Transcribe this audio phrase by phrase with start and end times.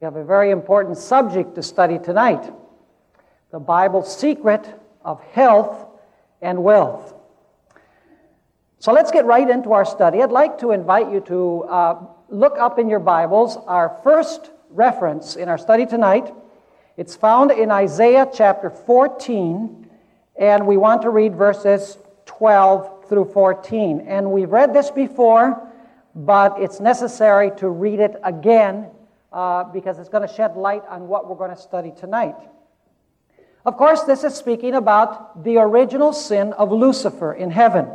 [0.00, 2.52] We have a very important subject to study tonight
[3.50, 4.72] the Bible's secret
[5.04, 5.88] of health
[6.40, 7.14] and wealth.
[8.78, 10.22] So let's get right into our study.
[10.22, 15.34] I'd like to invite you to uh, look up in your Bibles our first reference
[15.34, 16.32] in our study tonight.
[16.96, 19.90] It's found in Isaiah chapter 14,
[20.38, 24.04] and we want to read verses 12 through 14.
[24.06, 25.60] And we've read this before,
[26.14, 28.92] but it's necessary to read it again
[29.32, 32.36] uh, because it's going to shed light on what we're going to study tonight.
[33.64, 37.86] Of course, this is speaking about the original sin of Lucifer in heaven.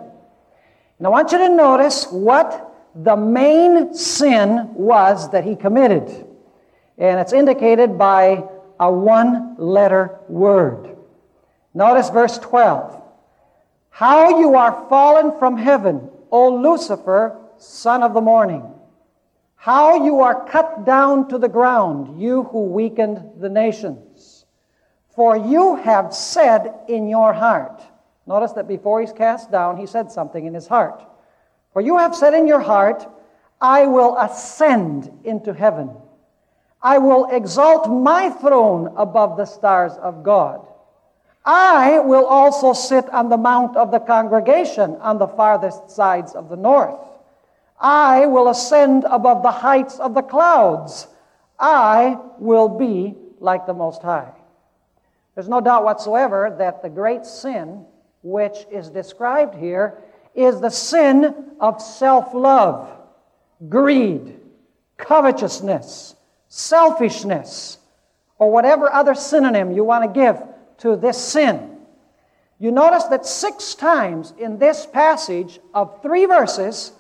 [0.98, 6.28] And I want you to notice what the main sin was that he committed.
[6.98, 8.44] And it's indicated by
[8.80, 10.96] a one letter word.
[11.74, 13.02] Notice verse 12.
[13.90, 18.73] How you are fallen from heaven, O Lucifer, son of the morning.
[19.64, 24.44] How you are cut down to the ground, you who weakened the nations.
[25.16, 27.82] For you have said in your heart,
[28.28, 31.02] notice that before he's cast down, he said something in his heart.
[31.72, 33.08] For you have said in your heart,
[33.62, 35.92] I will ascend into heaven.
[36.82, 40.68] I will exalt my throne above the stars of God.
[41.46, 46.50] I will also sit on the mount of the congregation on the farthest sides of
[46.50, 47.00] the north.
[47.84, 51.08] I will ascend above the heights of the clouds.
[51.60, 54.32] I will be like the Most High.
[55.36, 57.86] There's no doubt whatsoever that the great sin
[58.24, 60.02] which is described here
[60.34, 62.90] is the sin of self love,
[63.68, 64.40] greed,
[64.98, 66.16] covetousness,
[66.48, 67.80] selfishness,
[68.40, 70.42] or whatever other synonym you want to give
[70.78, 71.78] to this sin.
[72.60, 76.94] You notice that six times in this passage of three verses,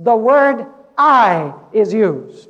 [0.00, 2.48] the word I is used.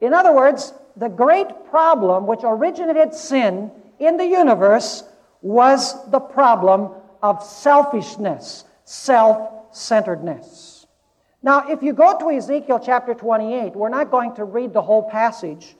[0.00, 5.04] In other words, the great problem which originated sin in the universe
[5.40, 6.90] was the problem
[7.22, 10.86] of selfishness, self centeredness.
[11.42, 15.08] Now, if you go to Ezekiel chapter 28, we're not going to read the whole
[15.08, 15.76] passage,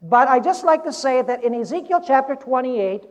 [0.00, 3.04] but I just like to say that in Ezekiel chapter 28,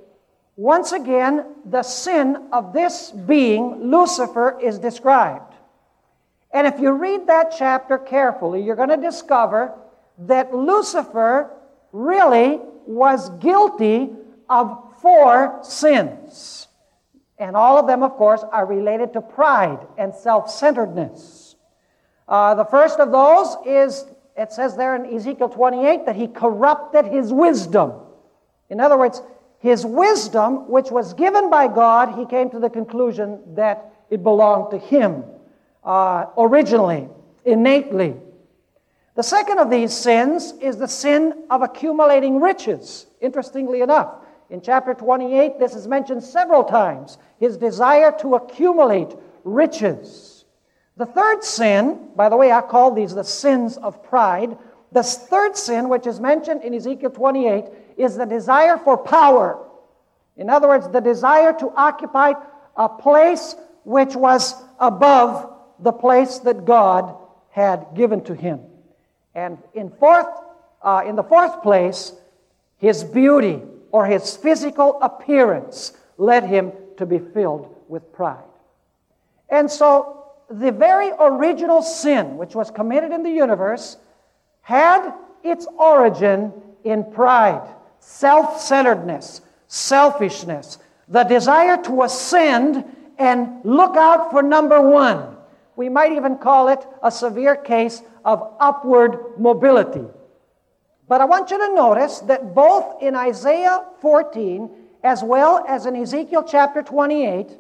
[0.58, 5.51] once again, the sin of this being, Lucifer, is described.
[6.54, 9.74] And if you read that chapter carefully, you're going to discover
[10.20, 11.52] that Lucifer
[11.92, 14.10] really was guilty
[14.50, 16.68] of four sins.
[17.38, 21.56] And all of them, of course, are related to pride and self centeredness.
[22.28, 24.06] Uh, the first of those is,
[24.38, 27.94] it says there in Ezekiel 28, that he corrupted his wisdom.
[28.70, 29.22] In other words,
[29.60, 34.72] his wisdom, which was given by God, he came to the conclusion that it belonged
[34.72, 35.24] to him
[35.84, 37.10] uh, originally,
[37.46, 38.16] innately.
[39.16, 44.16] The second of these sins is the sin of accumulating riches, interestingly enough.
[44.50, 50.46] In chapter 28, this is mentioned several times his desire to accumulate riches.
[50.98, 54.58] The third sin, by the way, I call these the sins of pride.
[54.92, 57.66] The third sin, which is mentioned in Ezekiel 28,
[57.98, 59.66] is the desire for power.
[60.38, 62.34] In other words, the desire to occupy
[62.76, 67.16] a place which was above the place that God
[67.50, 68.62] had given to him.
[69.36, 70.28] And in fourth,
[70.82, 72.14] uh, in the fourth place,
[72.78, 73.62] his beauty
[73.92, 78.44] or his physical appearance led him to be filled with pride.
[79.50, 80.18] And so,
[80.50, 83.98] the very original sin which was committed in the universe
[84.62, 85.14] had
[85.44, 86.54] its origin
[86.84, 87.68] in pride,
[88.00, 90.78] self centeredness, selfishness,
[91.08, 92.84] the desire to ascend
[93.18, 95.38] and look out for number one.
[95.76, 100.06] We might even call it a severe case of upward mobility.
[101.08, 104.70] But I want you to notice that both in Isaiah 14
[105.04, 107.58] as well as in Ezekiel chapter 28,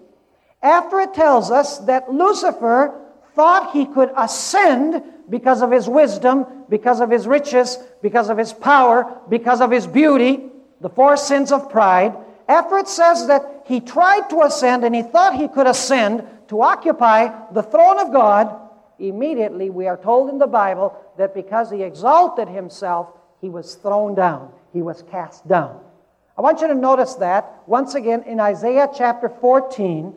[0.62, 3.00] after it tells us that Lucifer
[3.34, 8.54] thought he could ascend because of his wisdom, because of his riches, because of his
[8.54, 12.16] power, because of his beauty, the four sins of pride,
[12.48, 16.62] after it says that he tried to ascend and he thought he could ascend, to
[16.62, 18.54] occupy the throne of God,
[19.00, 23.08] immediately we are told in the Bible that because he exalted himself,
[23.40, 25.80] he was thrown down, he was cast down.
[26.38, 30.14] I want you to notice that once again in Isaiah chapter 14.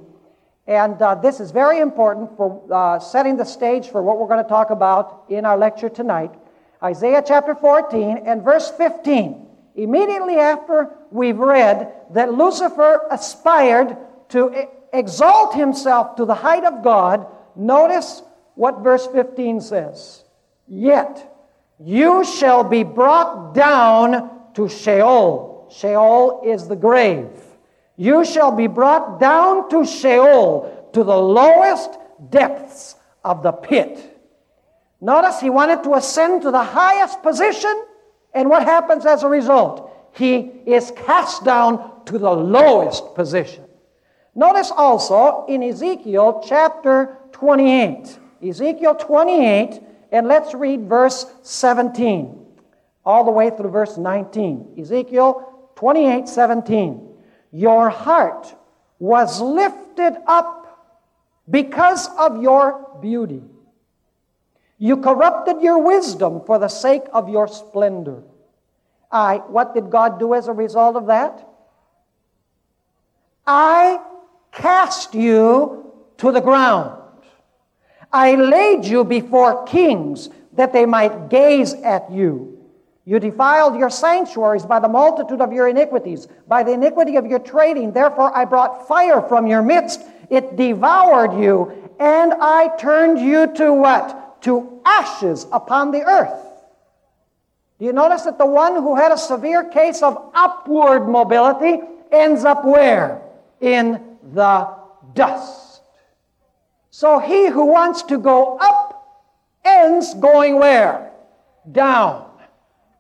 [0.67, 4.43] And uh, this is very important for uh, setting the stage for what we're going
[4.43, 6.33] to talk about in our lecture tonight.
[6.83, 9.47] Isaiah chapter 14 and verse 15.
[9.77, 13.97] Immediately after we've read that Lucifer aspired
[14.31, 17.27] to exalt himself to the height of God,
[17.57, 18.23] notice
[18.55, 20.25] what verse 15 says.
[20.67, 21.31] Yet
[21.79, 25.69] you shall be brought down to Sheol.
[25.71, 27.29] Sheol is the grave.
[27.97, 31.99] You shall be brought down to Sheol, to the lowest
[32.31, 34.11] depths of the pit.
[35.01, 37.85] Notice he wanted to ascend to the highest position,
[38.33, 39.91] and what happens as a result?
[40.13, 43.64] He is cast down to the lowest position.
[44.35, 48.19] Notice also in Ezekiel chapter 28.
[48.43, 49.81] Ezekiel 28,
[50.13, 52.45] and let's read verse 17
[53.05, 54.75] all the way through verse 19.
[54.79, 57.09] Ezekiel 28 17.
[57.53, 58.55] Your heart
[58.99, 60.65] was lifted up
[61.51, 63.43] because of your beauty.
[64.79, 68.23] You corrupted your wisdom for the sake of your splendor.
[69.11, 71.49] I, what did God do as a result of that?
[73.47, 74.01] I
[74.55, 77.01] cast you to the ground.
[78.13, 82.55] I laid you before kings that they might gaze at you.
[83.05, 87.41] You defiled your sanctuaries by the multitude of your iniquities, by the iniquity of your
[87.41, 87.93] trading.
[87.93, 90.01] Therefore, I brought fire from your midst.
[90.31, 94.41] It devoured you, and I turned you to what?
[94.43, 96.41] To ashes upon the earth.
[97.79, 102.45] Do you notice that the one who had a severe case of upward mobility ends
[102.45, 103.21] up where?
[103.61, 104.69] In the
[105.15, 105.83] dust.
[106.91, 109.21] So he who wants to go up
[109.65, 111.13] ends going where?
[111.71, 112.31] Down.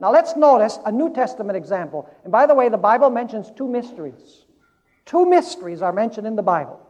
[0.00, 2.11] Now let's notice a New Testament example.
[2.25, 4.44] And by the way, the Bible mentions two mysteries.
[5.06, 6.81] Two mysteries are mentioned in the Bible.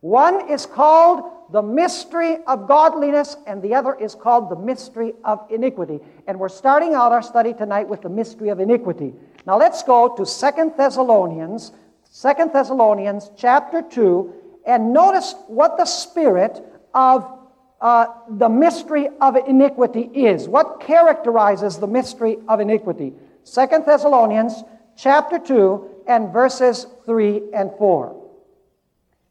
[0.00, 5.46] One is called the mystery of godliness, and the other is called the mystery of
[5.50, 6.00] iniquity.
[6.26, 9.14] And we're starting out our study tonight with the mystery of iniquity.
[9.46, 11.72] Now let's go to Second Thessalonians,
[12.14, 14.34] Second Thessalonians chapter 2,
[14.66, 16.62] and notice what the spirit
[16.92, 17.38] of
[17.80, 20.46] uh, the mystery of iniquity is.
[20.46, 23.14] What characterizes the mystery of iniquity?
[23.44, 24.62] Second Thessalonians
[24.94, 28.14] chapter 2 and verses 3 and 4.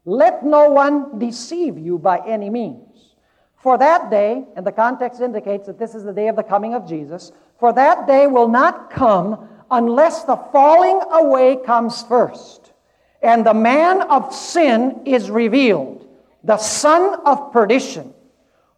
[0.04, 3.14] Let no one deceive you by any means.
[3.58, 6.74] For that day, and the context indicates that this is the day of the coming
[6.74, 7.30] of Jesus,
[7.60, 12.61] for that day will not come unless the falling away comes first,
[13.22, 16.06] and the man of sin is revealed,
[16.44, 18.12] the son of perdition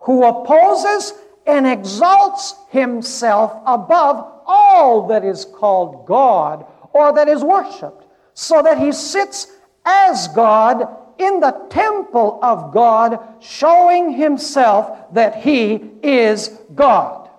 [0.01, 1.15] who opposes
[1.47, 8.05] and exalts himself above all that is called God or that is worshiped,
[8.35, 9.51] so that he sits
[9.85, 10.87] as God
[11.19, 17.31] in the temple of God, showing himself that he is God.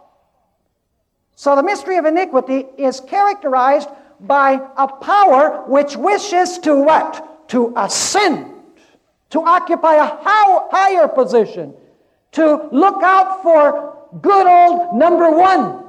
[1.35, 3.89] So the mystery of iniquity is characterized
[4.19, 7.49] by a power which wishes to what?
[7.49, 8.51] To ascend,
[9.29, 11.73] to occupy a higher position
[12.35, 15.85] to look out for good old number one.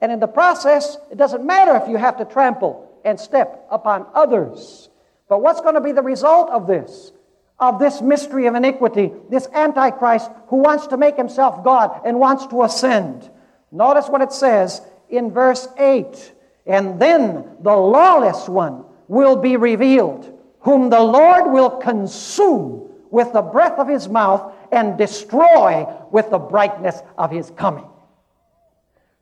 [0.00, 4.06] And in the process, it doesn't matter if you have to trample and step upon
[4.14, 4.88] others.
[5.28, 7.12] But what's going to be the result of this?
[7.60, 12.46] Of this mystery of iniquity, this Antichrist who wants to make himself God and wants
[12.46, 13.30] to ascend.
[13.70, 16.32] Notice what it says in verse 8
[16.66, 23.42] And then the lawless one will be revealed, whom the Lord will consume with the
[23.42, 27.86] breath of his mouth and destroy with the brightness of his coming.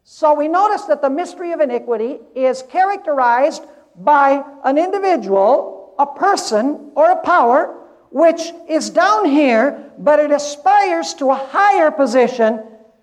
[0.04, 3.62] So we notice that the mystery of iniquity is characterized
[3.96, 7.76] by an individual, a person, or a power
[8.10, 12.62] which is down here, but it aspires to a higher position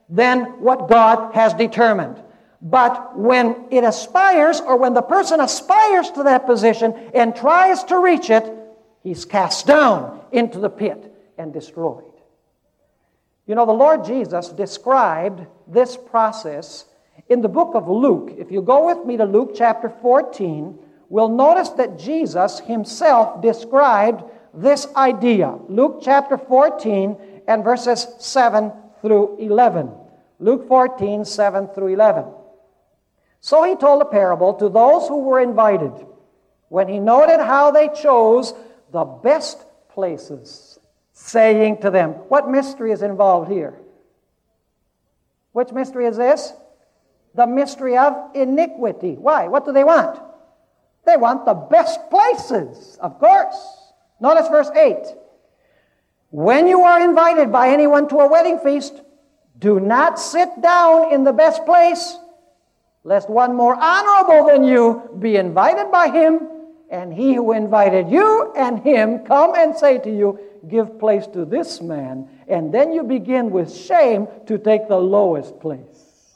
[0.09, 2.21] than what God has determined.
[2.61, 7.99] But when it aspires, or when the person aspires to that position and tries to
[7.99, 8.51] reach it,
[9.03, 12.03] he's cast down into the pit and destroyed.
[13.45, 16.85] You know, the Lord Jesus described this process
[17.29, 18.33] in the book of Luke.
[18.37, 20.77] If you go with me to Luke chapter 14,
[21.09, 24.23] we'll notice that Jesus himself described
[24.53, 25.57] this idea.
[25.69, 27.15] Luke chapter 14
[27.47, 28.71] and verses 7
[29.01, 29.91] through 11.
[30.39, 32.25] Luke 14, 7 through 11.
[33.47, 35.93] So he told a parable to those who were invited
[36.67, 38.53] when he noted how they chose
[38.91, 40.77] the best places
[41.13, 43.79] saying to them, What mystery is involved here?
[45.53, 46.51] Which mystery is this?
[47.35, 49.13] The mystery of iniquity.
[49.13, 49.47] Why?
[49.47, 50.19] What do they want?
[51.05, 53.55] They want the best places, of course.
[54.19, 54.97] Notice verse 8.
[56.31, 59.01] When you are invited by anyone to a wedding feast,
[59.57, 62.17] do not sit down in the best place,
[63.07, 66.41] lest one more honorable than you be invited by him,
[66.89, 70.37] and he who invited you and him come and say to you,
[70.67, 75.57] give place to this man, and then you begin with shame to take the lowest
[75.61, 76.35] place.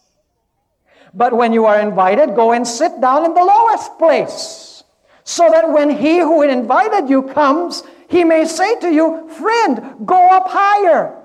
[1.13, 4.85] But when you are invited, go and sit down in the lowest place,
[5.25, 10.29] so that when he who invited you comes, he may say to you, Friend, go
[10.29, 11.20] up higher.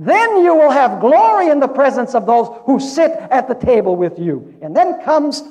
[0.00, 3.96] Then you will have glory in the presence of those who sit at the table
[3.96, 4.56] with you.
[4.62, 5.42] And then comes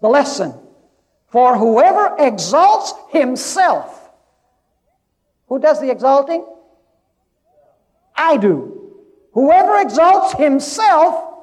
[0.00, 0.54] the lesson.
[1.28, 4.10] For whoever exalts himself,
[5.48, 6.46] who does the exalting?
[8.16, 8.94] I do.
[9.32, 11.34] Whoever exalts himself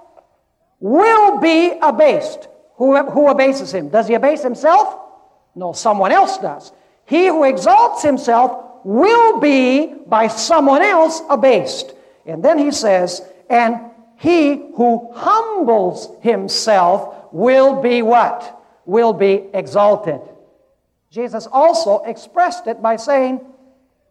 [0.79, 2.47] will be abased.
[2.77, 3.89] Who, who abases him?
[3.89, 4.97] Does he abase himself?
[5.53, 6.71] No, someone else does.
[7.05, 11.93] He who exalts himself will be by someone else abased.
[12.27, 13.79] And then he says, and
[14.17, 18.61] he who humbles himself will be what?
[18.85, 20.21] Will be exalted.
[21.09, 23.41] Jesus also expressed it by saying,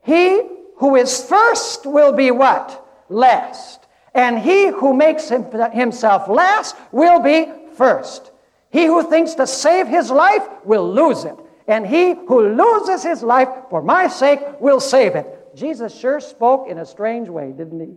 [0.02, 0.42] He
[0.76, 2.84] who is first will be what?
[3.08, 3.86] Last.
[4.14, 8.32] And he who makes himself last will be first.
[8.70, 11.36] He who thinks to save his life will lose it.
[11.68, 15.54] And he who loses his life for my sake will save it.
[15.54, 17.94] Jesus sure spoke in a strange way, didn't he?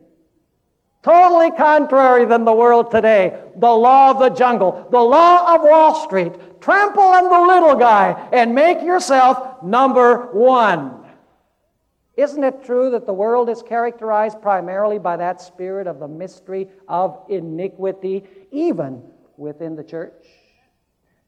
[1.02, 3.42] Totally contrary than the world today.
[3.56, 6.34] The law of the jungle, the law of Wall Street.
[6.60, 11.06] Trample on the little guy and make yourself number one.
[12.18, 16.68] Isn't it true that the world is characterized primarily by that spirit of the mystery
[16.90, 19.02] of iniquity, even
[19.38, 20.26] within the church?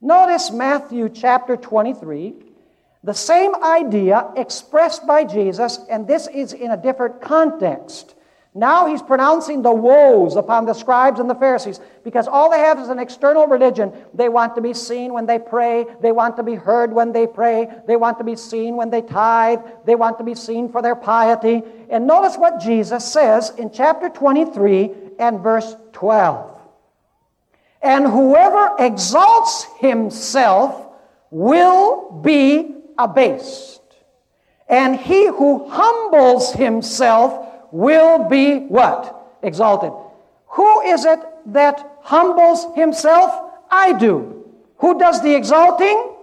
[0.01, 2.33] Notice Matthew chapter 23.
[3.05, 8.15] The same idea expressed by Jesus, and this is in a different context.
[8.53, 12.79] Now he's pronouncing the woes upon the scribes and the Pharisees because all they have
[12.79, 13.93] is an external religion.
[14.13, 15.85] They want to be seen when they pray.
[16.01, 17.69] They want to be heard when they pray.
[17.87, 19.59] They want to be seen when they tithe.
[19.85, 21.63] They want to be seen for their piety.
[21.89, 26.51] And notice what Jesus says in chapter 23 and verse 12.
[27.81, 30.87] And whoever exalts himself
[31.29, 33.79] will be abased.
[34.67, 39.37] And he who humbles himself will be what?
[39.41, 39.91] Exalted.
[40.47, 43.53] Who is it that humbles himself?
[43.69, 44.45] I do.
[44.77, 46.15] Who does the exalting?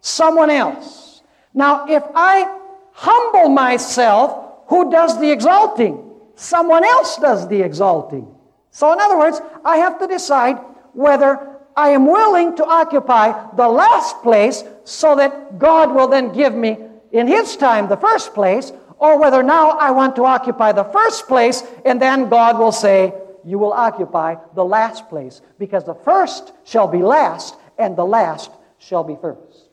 [0.00, 1.22] Someone else.
[1.52, 2.58] Now, if I
[2.92, 6.10] humble myself, who does the exalting?
[6.34, 8.26] Someone else does the exalting.
[8.70, 10.58] So, in other words, I have to decide
[10.94, 16.54] whether I am willing to occupy the last place so that God will then give
[16.54, 16.78] me
[17.12, 18.72] in His time the first place,
[19.04, 23.12] or whether now I want to occupy the first place and then God will say,
[23.44, 28.50] You will occupy the last place, because the first shall be last and the last
[28.78, 29.68] shall be first.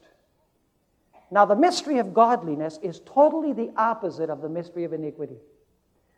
[1.33, 5.37] Now, the mystery of godliness is totally the opposite of the mystery of iniquity.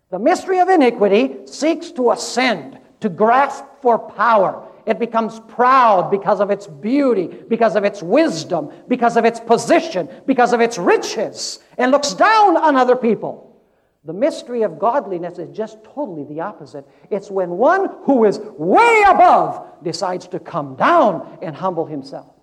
[0.10, 4.68] The mystery of iniquity seeks to ascend, to grasp for power.
[4.86, 10.10] It becomes proud because of its beauty, because of its wisdom, because of its position,
[10.26, 13.62] because of its riches, and looks down on other people.
[14.06, 16.86] The mystery of godliness is just totally the opposite.
[17.10, 22.34] It's when one who is way above decides to come down and humble himself.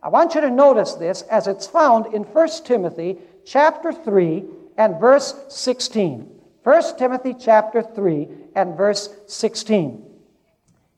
[0.00, 4.44] I want you to notice this as it's found in 1 Timothy chapter 3
[4.78, 6.28] and verse 16.
[6.62, 10.11] 1 Timothy chapter 3 and verse 16.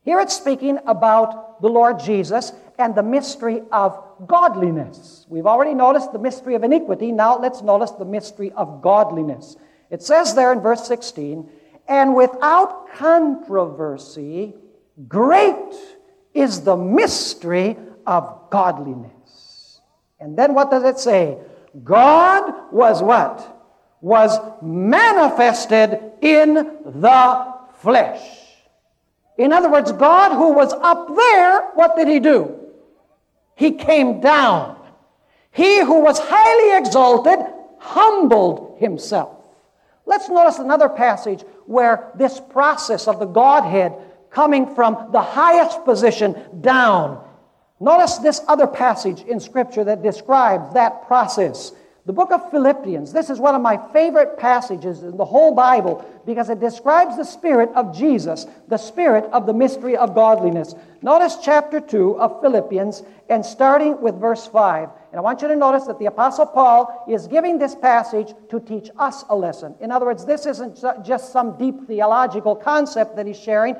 [0.05, 5.25] Here it's speaking about the Lord Jesus and the mystery of godliness.
[5.27, 7.11] We've already noticed the mystery of iniquity.
[7.11, 9.57] Now let's notice the mystery of godliness.
[9.89, 11.49] It says there in verse 16,
[11.87, 14.53] and without controversy,
[15.07, 15.73] great
[16.35, 19.81] is the mystery of godliness.
[20.19, 21.39] And then what does it say?
[21.83, 23.51] God was what?
[24.01, 28.44] Was manifested in the flesh.
[29.37, 32.57] In other words, God, who was up there, what did he do?
[33.55, 34.77] He came down.
[35.51, 37.39] He who was highly exalted
[37.79, 39.37] humbled himself.
[40.05, 43.93] Let's notice another passage where this process of the Godhead
[44.29, 47.23] coming from the highest position down.
[47.79, 51.71] Notice this other passage in Scripture that describes that process.
[52.07, 56.05] The book of Philippians, this is one of my favorite passages in the whole Bible
[56.23, 60.75] because it describes the spirit of Jesus, the spirit of the mystery of godliness.
[61.01, 64.89] Notice chapter 2 of Philippians and starting with verse 5.
[65.11, 68.59] And I want you to notice that the Apostle Paul is giving this passage to
[68.59, 69.73] teach us a lesson.
[69.81, 73.75] In other words, this isn't just some deep theological concept that he's sharing.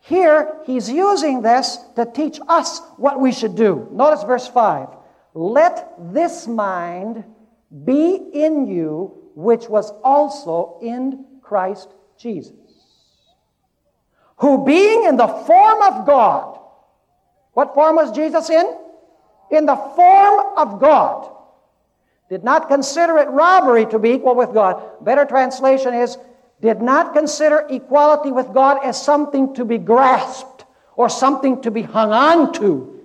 [0.00, 3.86] Here, he's using this to teach us what we should do.
[3.92, 4.88] Notice verse 5.
[5.34, 7.24] Let this mind
[7.84, 12.52] be in you, which was also in Christ Jesus.
[14.38, 16.56] Who, being in the form of God,
[17.56, 18.66] What form was Jesus in?
[19.50, 21.32] In the form of God.
[22.28, 25.02] Did not consider it robbery to be equal with God.
[25.02, 26.18] Better translation is,
[26.60, 31.80] did not consider equality with God as something to be grasped or something to be
[31.80, 33.02] hung on to.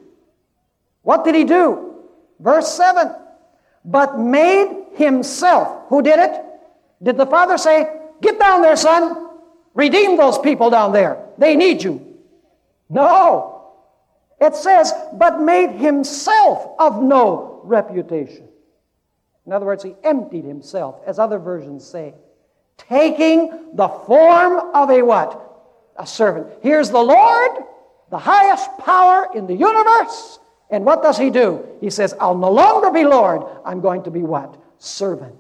[1.03, 1.95] What did he do?
[2.41, 3.15] Verse 7
[3.83, 5.88] But made himself.
[5.89, 6.43] Who did it?
[7.01, 9.29] Did the Father say, Get down there, son.
[9.73, 11.25] Redeem those people down there.
[11.38, 12.17] They need you.
[12.89, 13.51] No.
[14.39, 18.47] It says, but made himself of no reputation.
[19.45, 22.13] In other words, he emptied himself, as other versions say,
[22.77, 25.39] taking the form of a what?
[25.97, 26.47] A servant.
[26.61, 27.51] Here's the Lord,
[28.09, 30.39] the highest power in the universe.
[30.71, 31.67] And what does he do?
[31.81, 33.43] He says, I'll no longer be Lord.
[33.65, 34.57] I'm going to be what?
[34.79, 35.35] Servant.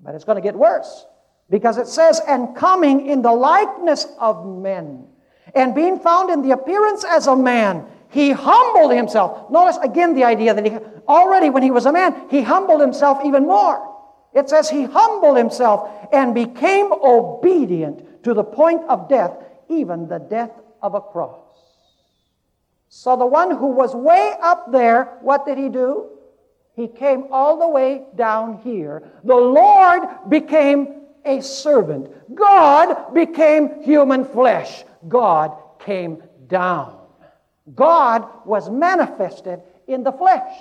[0.00, 1.06] But it's going to get worse.
[1.48, 5.06] Because it says, and coming in the likeness of men,
[5.54, 9.50] and being found in the appearance as a man, he humbled himself.
[9.50, 10.76] Notice again the idea that he
[11.08, 13.86] already, when he was a man, he humbled himself even more.
[14.32, 19.32] It says he humbled himself and became obedient to the point of death,
[19.68, 20.50] even the death
[20.82, 21.39] of a cross.
[22.92, 26.08] So the one who was way up there, what did he do?
[26.74, 29.04] He came all the way down here.
[29.22, 32.10] The Lord became a servant.
[32.34, 34.82] God became human flesh.
[35.08, 36.98] God came down.
[37.76, 40.52] God was manifested in the flesh.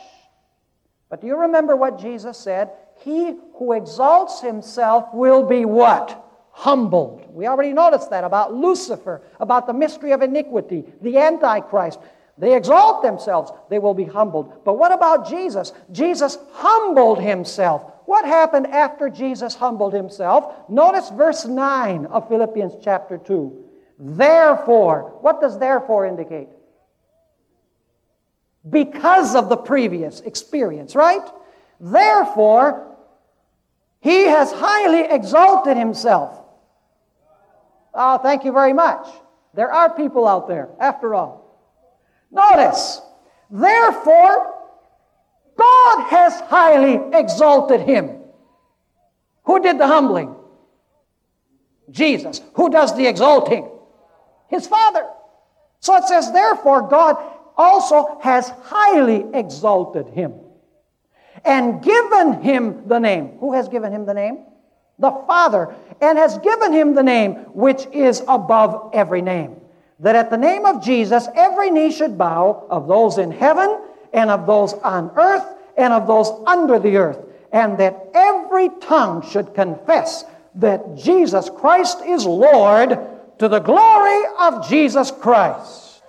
[1.10, 2.70] But do you remember what Jesus said?
[2.98, 6.24] He who exalts himself will be what?
[6.52, 7.26] Humbled.
[7.34, 12.00] We already noticed that about Lucifer, about the mystery of iniquity, the Antichrist.
[12.40, 14.64] They exalt themselves, they will be humbled.
[14.64, 15.74] But what about Jesus?
[15.92, 17.92] Jesus humbled himself.
[18.06, 20.70] What happened after Jesus humbled himself?
[20.70, 23.66] Notice verse 9 of Philippians chapter 2.
[24.00, 26.48] Therefore, what does therefore indicate?
[28.68, 31.28] Because of the previous experience, right?
[31.82, 32.96] Therefore,
[34.00, 36.34] he has highly exalted himself.
[37.94, 39.08] Oh, thank you very much.
[39.54, 41.39] There are people out there, after all.
[42.32, 43.02] Notice,
[43.50, 44.56] therefore,
[45.58, 48.18] God has highly exalted him.
[49.44, 50.36] Who did the humbling?
[51.90, 52.42] Jesus.
[52.54, 53.70] Who does the exalting?
[54.48, 55.06] His Father.
[55.80, 57.18] So it says, therefore, God
[57.58, 60.34] also has highly exalted him
[61.44, 63.38] and given him the name.
[63.40, 64.46] Who has given him the name?
[64.98, 65.74] The Father.
[66.02, 69.58] And has given him the name which is above every name.
[70.00, 73.82] That at the name of Jesus, every knee should bow of those in heaven
[74.14, 75.46] and of those on earth
[75.78, 77.20] and of those under the earth,
[77.52, 82.98] and that every tongue should confess that Jesus Christ is Lord
[83.40, 86.04] to the glory of Jesus Christ.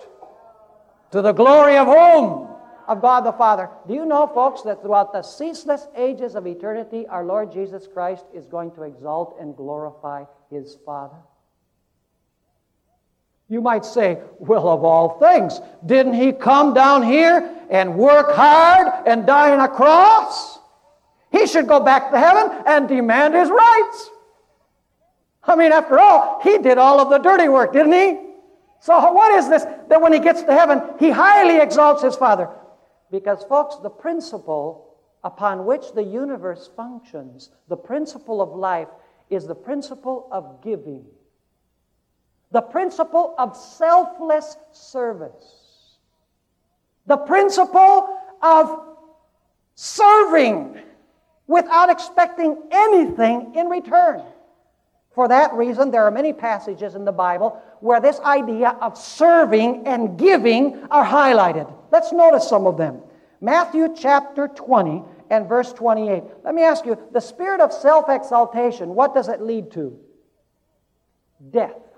[1.13, 2.49] To the glory of whom?
[2.89, 3.69] Of God the Father.
[3.87, 8.25] Do you know, folks, that throughout the ceaseless ages of eternity, our Lord Jesus Christ
[8.35, 11.17] is going to exalt and glorify his Father?
[13.51, 18.87] You might say, well, of all things, didn't he come down here and work hard
[19.07, 20.61] and die on a cross?
[21.33, 24.11] He should go back to heaven and demand his rights.
[25.43, 28.21] I mean, after all, he did all of the dirty work, didn't he?
[28.79, 32.49] So, what is this that when he gets to heaven, he highly exalts his Father?
[33.11, 38.89] Because, folks, the principle upon which the universe functions, the principle of life,
[39.29, 41.05] is the principle of giving
[42.53, 45.97] the principle of selfless service,
[47.07, 48.87] the principle of
[49.75, 50.79] serving
[51.47, 54.23] without expecting anything in return.
[55.13, 59.87] For that reason, there are many passages in the Bible where this idea of serving
[59.87, 61.73] and giving are highlighted.
[61.91, 63.01] Let's notice some of them.
[63.41, 66.23] Matthew chapter 20 and verse 28.
[66.45, 69.99] Let me ask you the spirit of self exaltation, what does it lead to?
[71.51, 71.90] Death.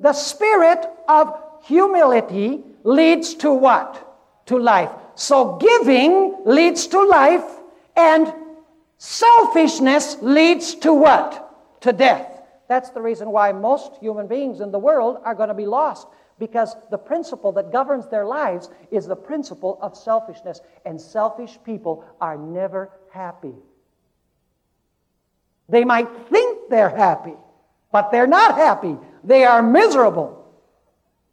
[0.00, 4.06] The spirit of humility leads to what?
[4.46, 4.90] To life.
[5.14, 7.44] So giving leads to life,
[7.94, 8.32] and
[8.96, 11.80] selfishness leads to what?
[11.82, 12.42] To death.
[12.68, 16.08] That's the reason why most human beings in the world are going to be lost
[16.38, 22.02] because the principle that governs their lives is the principle of selfishness, and selfish people
[22.18, 23.54] are never happy.
[25.68, 27.34] They might think they're happy,
[27.92, 30.36] but they're not happy they are miserable.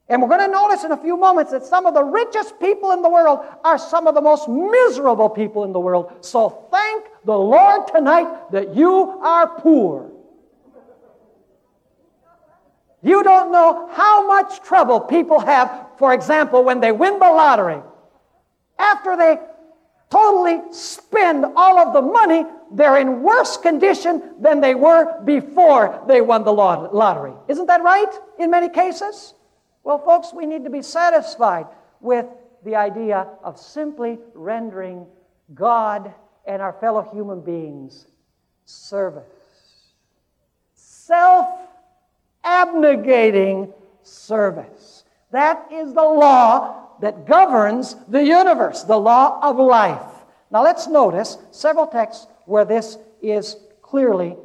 [0.10, 2.91] And we're going to notice in a few moments that some of the richest people
[2.91, 6.13] in the world are some of the most miserable people in the world.
[6.21, 10.10] So thank the Lord tonight that you are poor.
[13.04, 17.82] You don't know how much trouble people have, for example, when they win the lottery.
[18.80, 19.39] After they
[20.10, 26.21] totally spend all of the money, they're in worse condition than they were before they
[26.21, 27.34] won the lottery.
[27.47, 29.34] Isn't that right in many cases?
[29.84, 31.67] Well, folks, we need to be satisfied
[32.01, 32.25] with
[32.63, 35.06] the idea of simply rendering
[35.53, 36.13] God
[36.45, 38.08] and our fellow human beings
[38.65, 39.23] service.
[40.73, 41.47] Self
[42.43, 45.03] abnegating service.
[45.32, 50.01] That is the law that governs the universe, the law of life.
[50.49, 54.36] Now let's notice several texts where this is clearly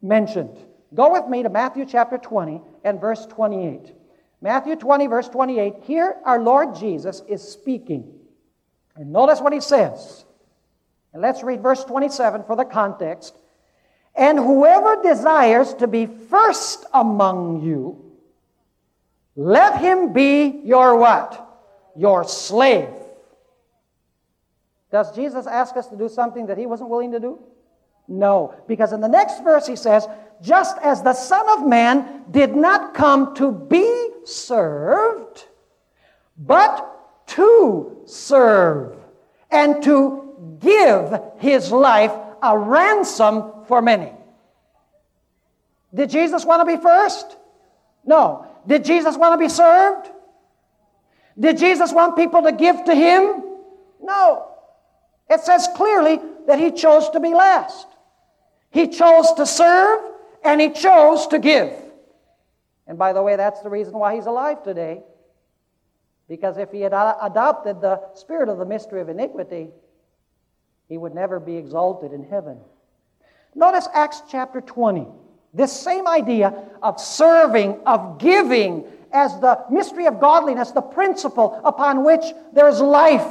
[0.00, 0.56] mentioned.
[0.94, 3.92] Go with me to Matthew chapter 20 and verse 28.
[4.40, 5.74] Matthew 20, verse 28.
[5.82, 8.12] Here our Lord Jesus is speaking.
[8.96, 10.24] And notice what he says.
[11.12, 13.36] And let's read verse 27 for the context.
[14.14, 18.12] And whoever desires to be first among you,
[19.36, 21.44] let him be your what?
[21.96, 22.88] Your slave.
[24.90, 27.38] Does Jesus ask us to do something that he wasn't willing to do?
[28.08, 30.08] No, because in the next verse he says,
[30.40, 35.44] just as the Son of Man did not come to be served,
[36.38, 38.96] but to serve
[39.50, 44.12] and to give his life a ransom for many.
[45.92, 47.36] Did Jesus want to be first?
[48.04, 48.46] No.
[48.66, 50.10] Did Jesus want to be served?
[51.38, 53.42] Did Jesus want people to give to him?
[54.00, 54.47] No.
[55.30, 57.86] It says clearly that he chose to be last.
[58.70, 60.00] He chose to serve
[60.42, 61.72] and he chose to give.
[62.86, 65.02] And by the way, that's the reason why he's alive today.
[66.28, 69.68] Because if he had adopted the spirit of the mystery of iniquity,
[70.88, 72.58] he would never be exalted in heaven.
[73.54, 75.06] Notice Acts chapter 20.
[75.54, 82.04] This same idea of serving, of giving, as the mystery of godliness, the principle upon
[82.04, 83.26] which there is life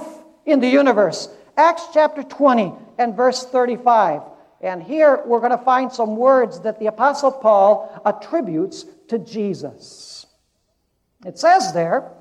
[0.45, 1.29] in the universe.
[1.57, 4.21] Acts chapter 20 and verse 35.
[4.61, 10.27] And here we're going to find some words that the Apostle Paul attributes to Jesus.
[11.25, 12.11] It says there,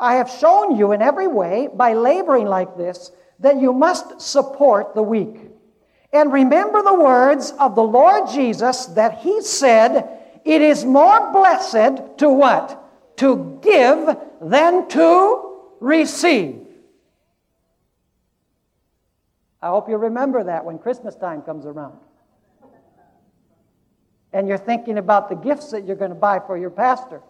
[0.00, 4.94] I have shown you in every way, by laboring like this, that you must support
[4.94, 5.36] the weak.
[6.12, 10.08] And remember the words of the Lord Jesus that he said,
[10.44, 12.78] It is more blessed to what?
[13.18, 16.61] To give than to receive.
[19.62, 21.98] I hope you remember that when Christmas time comes around.
[24.32, 27.20] And you're thinking about the gifts that you're going to buy for your pastor.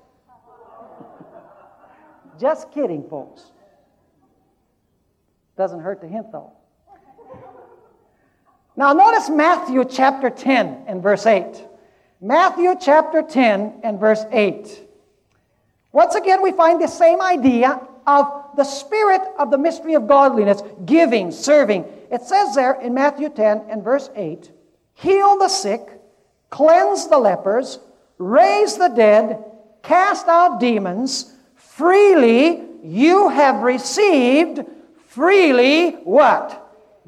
[2.40, 3.42] Just kidding, folks.
[5.58, 6.52] Doesn't hurt to hint, though.
[8.76, 11.66] Now, notice Matthew chapter 10 and verse 8.
[12.22, 14.88] Matthew chapter 10 and verse 8.
[15.90, 20.62] Once again, we find the same idea of the spirit of the mystery of godliness,
[20.84, 21.84] giving, serving.
[22.10, 24.50] It says there in Matthew 10 and verse 8
[24.94, 26.00] heal the sick,
[26.50, 27.78] cleanse the lepers,
[28.18, 29.42] raise the dead,
[29.82, 31.34] cast out demons.
[31.56, 34.60] Freely you have received,
[35.08, 36.58] freely what?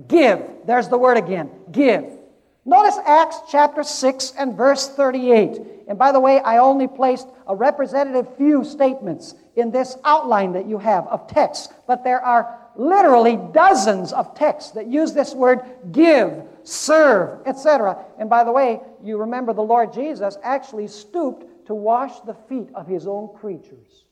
[0.09, 0.43] Give.
[0.67, 1.51] There's the word again.
[1.71, 2.14] Give.
[2.67, 5.61] Notice Acts chapter 6 and verse 38.
[5.87, 10.67] And by the way, I only placed a representative few statements in this outline that
[10.67, 15.61] you have of texts, but there are literally dozens of texts that use this word
[15.93, 18.03] give, serve, etc.
[18.19, 22.71] And by the way, you remember the Lord Jesus actually stooped to wash the feet
[22.75, 24.05] of his own creatures.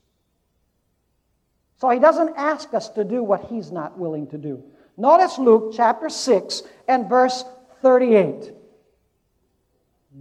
[1.77, 4.63] So he doesn't ask us to do what he's not willing to do.
[4.95, 7.43] Notice Luke chapter 6 and verse
[7.83, 8.51] 38.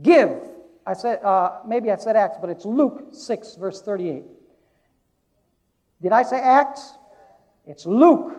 [0.02, 0.30] Give.
[0.84, 4.24] I said, uh, maybe I said Acts, but it's Luke 6, verse 38.
[6.02, 6.92] Did I say Acts?
[7.66, 8.36] It's Luke.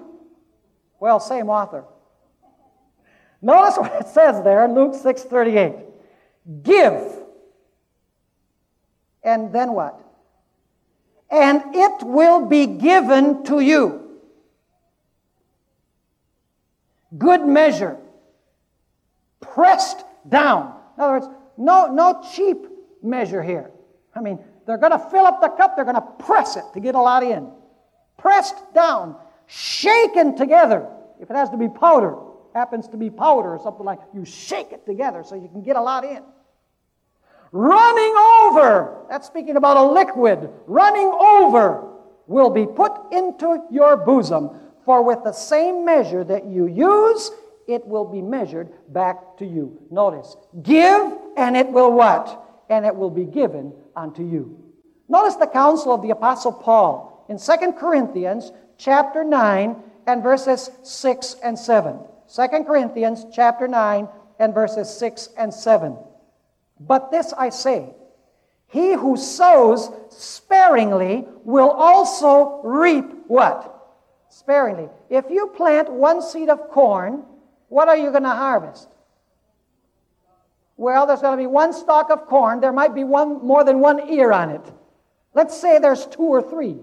[1.00, 1.86] Well, same author.
[3.42, 5.74] Notice what it says there, Luke 6 38.
[6.62, 7.02] Give.
[9.24, 10.00] And then what?
[11.32, 14.04] And it will be given to you.
[17.18, 17.98] good measure,
[19.54, 20.76] pressed down.
[20.98, 21.28] In other words,
[21.58, 22.58] no, no cheap
[23.02, 23.72] measure here.
[24.16, 26.80] I mean, they're going to fill up the cup, they're going to press it to
[26.80, 27.50] get a lot in.
[28.18, 29.16] Pressed down,
[29.48, 30.88] shaken together.
[31.20, 32.16] If it has to be powder,
[32.54, 35.76] happens to be powder or something like you shake it together so you can get
[35.76, 36.24] a lot in.
[37.52, 41.90] Running over, that's speaking about a liquid, running over
[42.26, 44.60] will be put into your bosom.
[44.86, 47.32] For with the same measure that you use,
[47.68, 49.82] it will be measured back to you.
[49.90, 52.64] Notice, give and it will what?
[52.70, 54.60] And it will be given unto you.
[55.10, 59.76] Notice the counsel of the Apostle Paul in 2 Corinthians chapter 9
[60.08, 62.00] and verses 6 and 7.
[62.34, 64.08] 2 Corinthians chapter 9
[64.40, 65.98] and verses 6 and 7.
[66.80, 67.94] But this I say
[68.68, 73.70] he who sows sparingly will also reap what?
[74.30, 74.90] Sparingly.
[75.10, 77.24] If you plant one seed of corn,
[77.74, 78.88] what are you going to harvest?
[80.78, 82.60] Well, there's going to be one stalk of corn.
[82.60, 84.62] There might be one more than one ear on it.
[85.34, 86.78] Let's say there's two or three.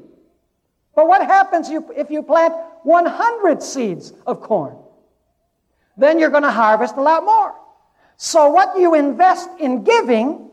[0.97, 4.77] But what happens if you plant 100 seeds of corn?
[5.97, 7.55] Then you're going to harvest a lot more.
[8.17, 10.51] So, what you invest in giving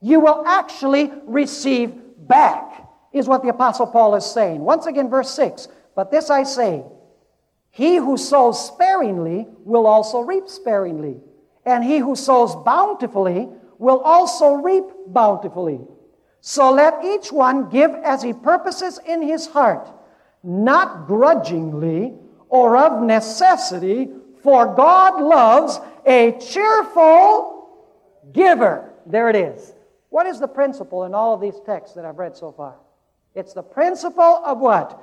[0.00, 1.94] you will actually receive
[2.26, 4.60] back, is what the Apostle Paul is saying.
[4.60, 6.84] Once again, verse 6 But this I say,
[7.76, 11.20] he who sows sparingly will also reap sparingly,
[11.66, 15.80] and he who sows bountifully will also reap bountifully.
[16.40, 19.90] So let each one give as he purposes in his heart,
[20.42, 22.14] not grudgingly
[22.48, 24.08] or of necessity,
[24.42, 27.68] for God loves a cheerful
[28.32, 28.90] giver.
[29.04, 29.74] There it is.
[30.08, 32.76] What is the principle in all of these texts that I've read so far?
[33.34, 34.98] It's the principle of what?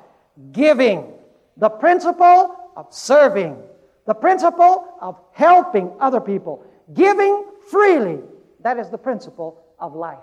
[0.54, 1.14] Giving.
[1.58, 3.58] The principle of serving.
[4.06, 6.66] The principle of helping other people.
[6.94, 8.20] Giving freely.
[8.62, 10.20] That is the principle of life.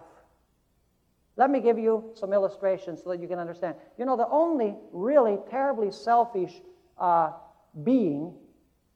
[1.36, 3.74] Let me give you some illustrations so that you can understand.
[3.96, 6.52] You know, the only really terribly selfish
[6.98, 7.32] uh,
[7.82, 8.34] being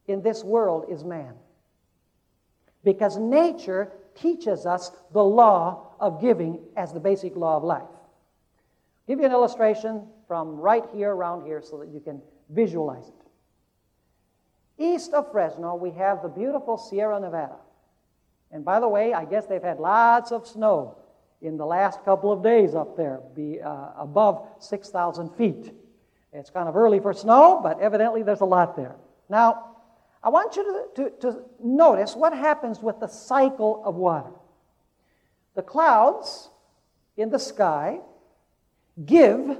[0.07, 1.33] in this world is man.
[2.83, 7.81] Because nature teaches us the law of giving as the basic law of life.
[7.81, 13.07] I'll give you an illustration from right here around here so that you can visualize
[13.07, 13.24] it.
[14.77, 17.57] East of Fresno, we have the beautiful Sierra Nevada.
[18.51, 20.97] And by the way, I guess they've had lots of snow
[21.41, 25.73] in the last couple of days up there, be uh, above 6,000 feet.
[26.33, 28.95] It's kind of early for snow, but evidently there's a lot there.
[29.29, 29.75] Now,
[30.23, 34.31] I want you to, to, to notice what happens with the cycle of water.
[35.53, 36.49] The clouds
[37.15, 37.99] in the sky
[39.05, 39.57] give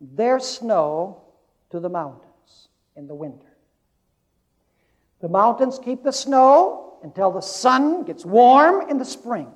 [0.00, 1.22] their snow
[1.70, 3.53] to the mountains in the winter.
[5.24, 9.50] The mountains keep the snow until the sun gets warm in the spring.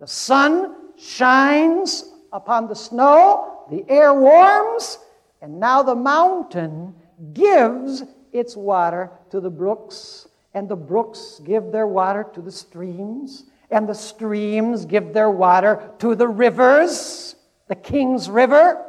[0.00, 4.98] The sun shines upon the snow, the air warms,
[5.40, 6.96] and now the mountain
[7.32, 13.44] gives its water to the brooks, and the brooks give their water to the streams,
[13.70, 17.36] and the streams give their water to the rivers,
[17.68, 18.84] the Kings River.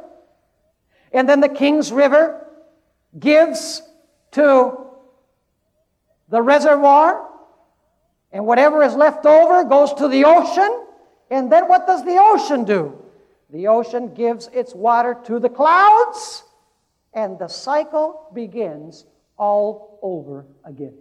[1.12, 2.48] And then the Kings River
[3.16, 3.82] gives
[4.32, 4.89] to
[6.30, 7.28] the reservoir,
[8.32, 10.86] and whatever is left over goes to the ocean.
[11.30, 12.96] And then what does the ocean do?
[13.50, 16.44] The ocean gives its water to the clouds,
[17.12, 19.04] and the cycle begins
[19.36, 20.94] all over again.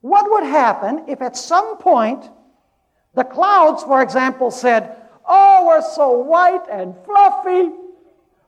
[0.00, 2.30] What would happen if at some point
[3.14, 4.96] the clouds, for example, said,
[5.28, 7.70] Oh, we're so white and fluffy.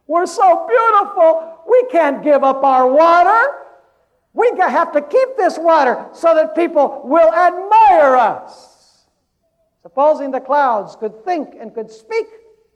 [0.07, 1.59] We're so beautiful.
[1.69, 3.68] We can't give up our water.
[4.39, 9.05] We have to keep this water so that people will admire us.
[9.83, 12.27] Supposing the clouds could think and could speak,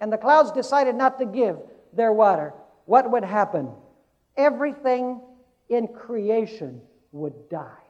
[0.01, 1.59] and the clouds decided not to give
[1.93, 2.53] their water,
[2.87, 3.71] what would happen?
[4.37, 5.21] Everything
[5.69, 6.81] in creation
[7.13, 7.85] would die.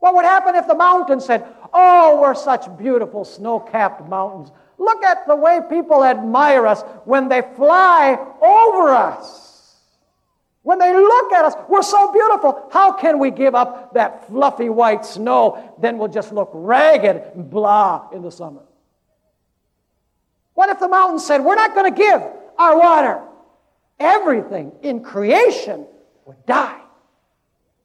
[0.00, 4.52] What would happen if the mountains said, Oh, we're such beautiful snow capped mountains.
[4.76, 9.47] Look at the way people admire us when they fly over us.
[10.68, 12.68] When they look at us, we're so beautiful.
[12.70, 15.74] How can we give up that fluffy white snow?
[15.80, 18.60] Then we'll just look ragged and blah in the summer.
[20.52, 22.20] What if the mountains said, We're not going to give
[22.58, 23.22] our water?
[23.98, 25.86] Everything in creation
[26.26, 26.82] would die.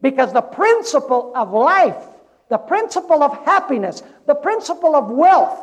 [0.01, 2.03] Because the principle of life,
[2.49, 5.57] the principle of happiness, the principle of wealth,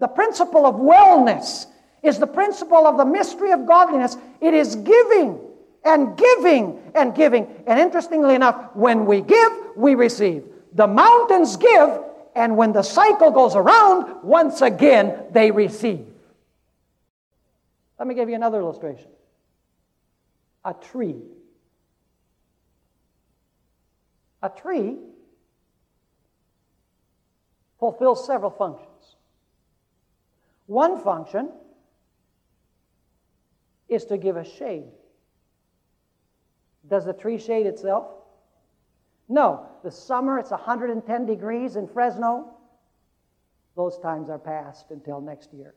[0.00, 1.66] the principle of wellness
[2.02, 4.16] is the principle of the mystery of godliness.
[4.40, 5.38] It is giving
[5.84, 7.46] and giving and giving.
[7.66, 10.44] And interestingly enough, when we give, we receive.
[10.74, 12.00] The mountains give,
[12.34, 16.06] and when the cycle goes around, once again they receive.
[17.98, 19.08] Let me give you another illustration.
[20.64, 21.16] A tree
[24.42, 24.96] A tree
[27.78, 29.16] fulfills several functions.
[30.66, 31.50] One function
[33.88, 34.92] is to give a shade.
[36.88, 38.06] Does the tree shade itself?
[39.28, 39.66] No.
[39.84, 42.54] The summer, it's 110 degrees in Fresno.
[43.76, 45.74] Those times are past until next year.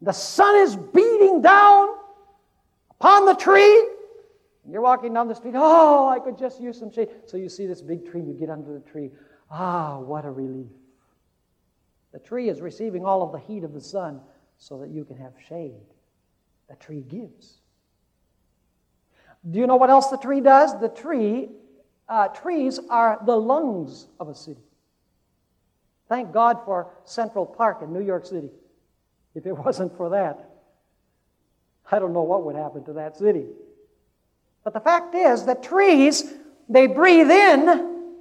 [0.00, 1.88] The sun is beating down
[2.90, 3.88] upon the tree.
[4.68, 7.08] You're walking down the street, oh, I could just use some shade.
[7.26, 9.10] So you see this big tree, and you get under the tree.
[9.50, 10.70] Ah, what a relief.
[12.12, 14.20] The tree is receiving all of the heat of the sun
[14.58, 15.86] so that you can have shade.
[16.68, 17.61] The tree gives.
[19.50, 20.78] Do you know what else the tree does?
[20.80, 21.48] The tree,
[22.08, 24.62] uh, trees are the lungs of a city.
[26.08, 28.50] Thank God for Central Park in New York City.
[29.34, 30.50] If it wasn't for that,
[31.90, 33.46] I don't know what would happen to that city.
[34.64, 36.32] But the fact is that trees,
[36.68, 38.14] they breathe in,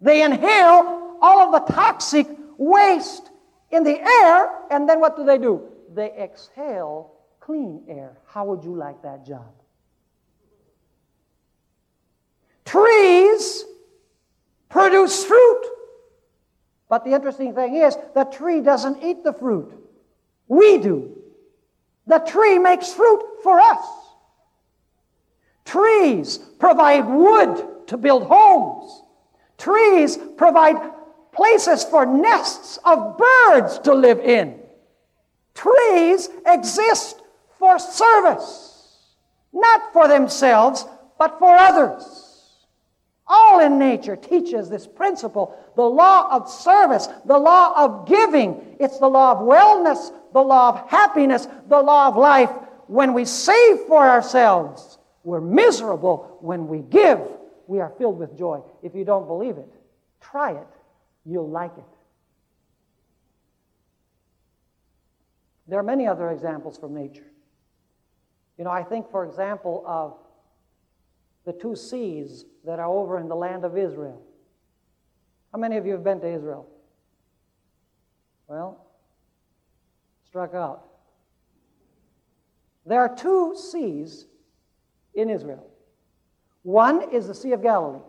[0.00, 3.30] they inhale all of the toxic waste
[3.70, 5.68] in the air, and then what do they do?
[5.92, 8.18] They exhale clean air.
[8.26, 9.59] How would you like that job?
[12.70, 13.64] Trees
[14.68, 15.62] produce fruit.
[16.88, 19.72] But the interesting thing is, the tree doesn't eat the fruit.
[20.46, 21.16] We do.
[22.06, 23.84] The tree makes fruit for us.
[25.64, 29.02] Trees provide wood to build homes.
[29.58, 30.76] Trees provide
[31.32, 34.60] places for nests of birds to live in.
[35.54, 37.20] Trees exist
[37.58, 39.16] for service,
[39.52, 40.86] not for themselves,
[41.18, 42.29] but for others.
[43.32, 48.76] All in nature teaches this principle the law of service, the law of giving.
[48.80, 52.50] It's the law of wellness, the law of happiness, the law of life.
[52.88, 56.38] When we save for ourselves, we're miserable.
[56.40, 57.20] When we give,
[57.68, 58.62] we are filled with joy.
[58.82, 59.72] If you don't believe it,
[60.20, 60.66] try it.
[61.24, 61.84] You'll like it.
[65.68, 67.30] There are many other examples from nature.
[68.58, 70.16] You know, I think, for example, of
[71.44, 74.22] the two seas that are over in the land of Israel.
[75.52, 76.68] How many of you have been to Israel?
[78.46, 78.84] Well,
[80.26, 80.84] struck out.
[82.86, 84.26] There are two seas
[85.14, 85.66] in Israel.
[86.62, 88.02] One is the Sea of Galilee.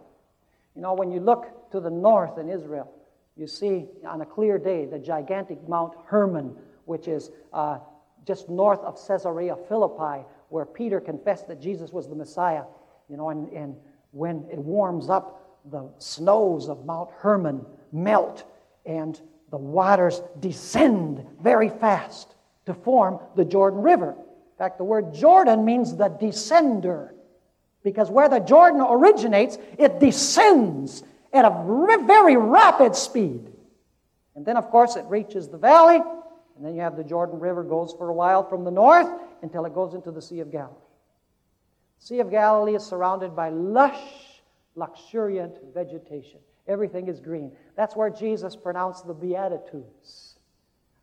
[0.76, 2.92] You know, when you look to the north in Israel,
[3.36, 7.80] you see on a clear day the gigantic Mount Hermon, which is uh,
[8.26, 12.64] just north of Caesarea Philippi, where Peter confessed that Jesus was the Messiah.
[13.12, 13.76] You know, and, and
[14.12, 18.46] when it warms up, the snows of Mount Hermon melt
[18.86, 19.20] and
[19.52, 22.34] the waters descend very fast
[22.66, 24.12] to form the Jordan River.
[24.12, 27.12] In fact, the word Jordan means the descender
[27.84, 33.52] because where the Jordan originates, it descends at a very rapid speed.
[34.36, 35.98] And then, of course, it reaches the valley,
[36.56, 39.10] and then you have the Jordan River goes for a while from the north
[39.42, 40.76] until it goes into the Sea of Galilee.
[42.02, 44.42] Sea of Galilee is surrounded by lush,
[44.76, 46.40] luxuriant vegetation.
[46.68, 47.52] Everything is green.
[47.76, 50.40] That's where Jesus pronounced the Beatitudes.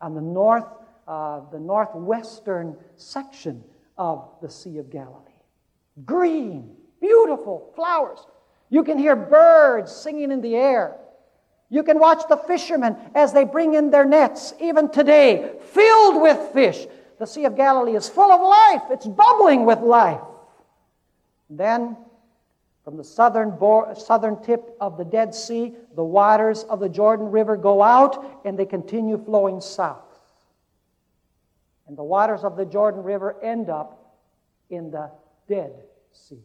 [0.01, 0.67] On the north,
[1.07, 3.63] uh, the northwestern section
[3.97, 5.31] of the Sea of Galilee.
[6.05, 8.19] Green, beautiful flowers.
[8.69, 10.97] You can hear birds singing in the air.
[11.71, 16.53] You can watch the fishermen as they bring in their nets, even today, filled with
[16.53, 16.89] fish.
[17.21, 20.21] The Sea of Galilee is full of life, it's bubbling with life.
[21.51, 21.97] Then,
[22.85, 23.59] from the southern,
[23.97, 28.59] southern tip of the Dead Sea, the waters of the Jordan River go out and
[28.59, 30.05] they continue flowing south.
[31.87, 34.17] And the waters of the Jordan River end up
[34.71, 35.11] in the
[35.49, 35.73] Dead
[36.13, 36.43] Sea.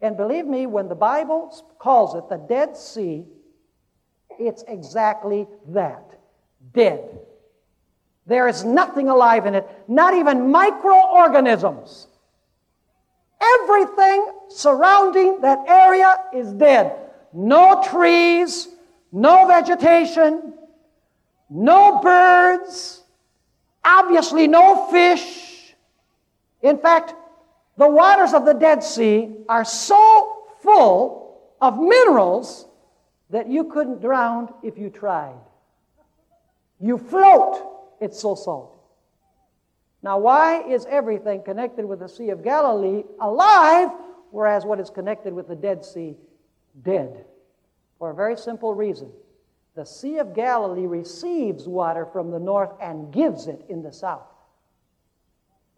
[0.00, 3.24] And believe me, when the Bible calls it the Dead Sea,
[4.38, 6.18] it's exactly that
[6.72, 7.20] dead.
[8.26, 12.08] There is nothing alive in it, not even microorganisms.
[13.60, 16.96] Everything surrounding that area is dead.
[17.32, 18.68] No trees,
[19.10, 20.54] no vegetation,
[21.50, 23.02] no birds,
[23.84, 25.74] obviously no fish.
[26.62, 27.14] In fact,
[27.76, 32.66] the waters of the Dead Sea are so full of minerals
[33.30, 35.40] that you couldn't drown if you tried.
[36.80, 38.71] You float, it's so salty.
[40.02, 43.90] Now, why is everything connected with the Sea of Galilee alive,
[44.30, 46.16] whereas what is connected with the Dead Sea
[46.82, 47.24] dead?
[47.98, 49.12] For a very simple reason.
[49.74, 54.26] The Sea of Galilee receives water from the north and gives it in the south.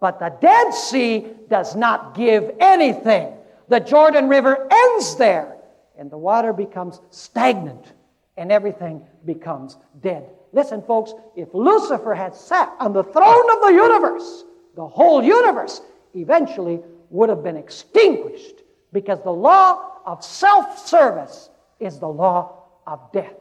[0.00, 3.34] But the Dead Sea does not give anything.
[3.68, 5.56] The Jordan River ends there,
[5.96, 7.92] and the water becomes stagnant,
[8.36, 10.28] and everything becomes dead.
[10.54, 14.44] Listen, folks, if Lucifer had sat on the throne of the universe,
[14.76, 15.80] the whole universe
[16.14, 16.80] eventually
[17.10, 21.50] would have been extinguished because the law of self service
[21.80, 23.34] is the law of death.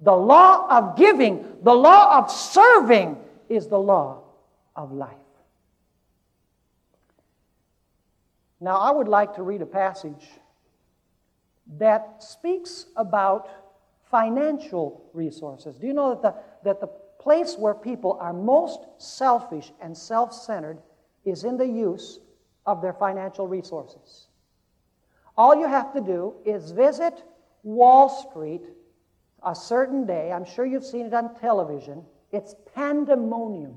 [0.00, 3.18] The law of giving, the law of serving
[3.50, 4.22] is the law
[4.74, 5.10] of life.
[8.60, 10.26] Now, I would like to read a passage
[11.78, 13.50] that speaks about
[14.16, 15.76] financial resources.
[15.76, 16.86] Do you know that the, that the
[17.20, 20.78] place where people are most selfish and self centered
[21.26, 22.20] is in the use
[22.64, 24.28] of their financial resources?
[25.36, 27.24] All you have to do is visit
[27.62, 28.62] Wall Street
[29.44, 30.32] a certain day.
[30.32, 32.02] I'm sure you've seen it on television.
[32.32, 33.74] It's pandemonium.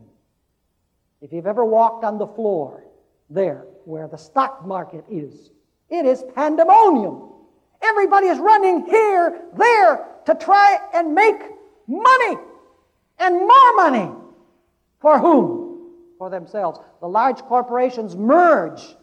[1.19, 2.85] If you've ever walked on the floor
[3.29, 5.51] there where the stock market is,
[5.89, 7.23] it is pandemonium.
[7.81, 11.41] Everybody is running here, there to try and make
[11.87, 12.37] money
[13.17, 14.11] and more money.
[14.99, 15.91] For whom?
[16.17, 16.79] For themselves.
[16.99, 18.95] The large corporations merge,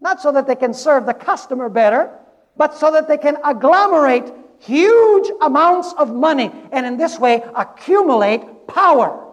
[0.00, 2.10] not so that they can serve the customer better,
[2.56, 8.66] but so that they can agglomerate huge amounts of money and in this way accumulate
[8.66, 9.24] power.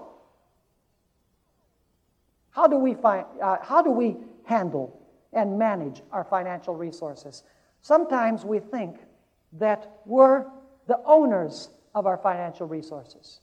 [2.52, 4.16] How do we, find, uh, how do we
[4.46, 5.02] handle
[5.34, 7.44] and manage our financial resources?
[7.82, 8.98] Sometimes we think
[9.54, 10.46] that we're
[10.88, 13.40] the owners of our financial resources.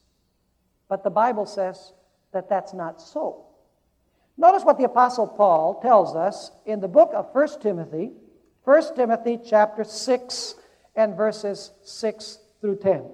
[0.88, 1.92] But the Bible says
[2.32, 3.46] that that's not so.
[4.36, 8.12] Notice what the Apostle Paul tells us in the book of 1 Timothy,
[8.64, 10.54] 1 Timothy chapter 6
[10.96, 13.04] and verses 6 through 10.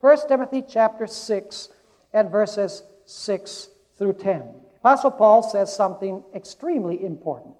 [0.00, 1.68] 1 Timothy chapter 6
[2.12, 4.42] and verses 6 through 10.
[4.78, 7.56] Apostle Paul says something extremely important.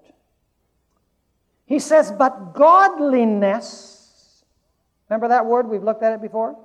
[1.65, 3.98] He says, But godliness,
[5.09, 5.67] remember that word?
[5.67, 6.57] We've looked at it before.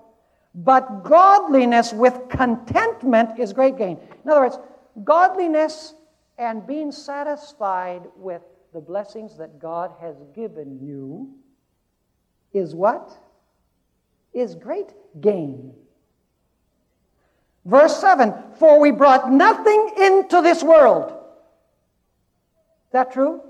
[0.55, 3.99] But godliness with contentment is great gain.
[4.25, 4.59] In other words,
[5.03, 5.95] godliness
[6.39, 8.43] and being satisfied with
[8.73, 11.33] the blessings that God has given you
[12.53, 13.13] is what?
[14.33, 15.73] Is great gain.
[17.65, 21.11] Verse 7 For we brought nothing into this world.
[21.11, 23.41] Is that true?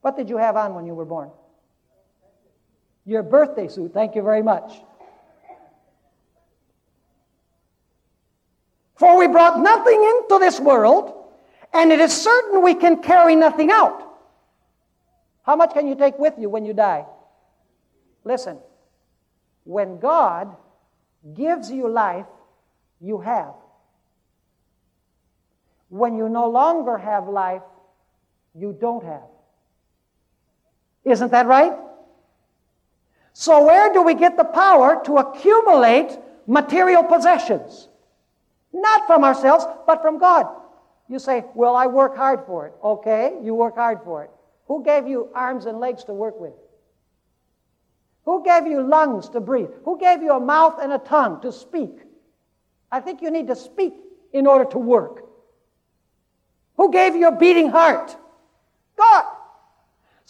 [0.00, 1.30] What did you have on when you were born?
[3.04, 3.92] Your birthday suit.
[3.92, 4.72] Thank you very much.
[8.96, 11.24] For we brought nothing into this world,
[11.72, 14.06] and it is certain we can carry nothing out.
[15.42, 17.06] How much can you take with you when you die?
[18.24, 18.58] Listen,
[19.64, 20.54] when God
[21.34, 22.26] gives you life,
[23.00, 23.54] you have.
[25.88, 27.62] When you no longer have life,
[28.54, 29.28] you don't have.
[31.04, 31.72] Isn't that right?
[33.32, 37.88] So, where do we get the power to accumulate material possessions?
[38.72, 40.46] Not from ourselves, but from God.
[41.08, 42.74] You say, Well, I work hard for it.
[42.82, 44.30] Okay, you work hard for it.
[44.66, 46.52] Who gave you arms and legs to work with?
[48.24, 49.70] Who gave you lungs to breathe?
[49.84, 51.90] Who gave you a mouth and a tongue to speak?
[52.92, 53.94] I think you need to speak
[54.32, 55.24] in order to work.
[56.76, 58.16] Who gave you a beating heart?
[58.96, 59.24] God.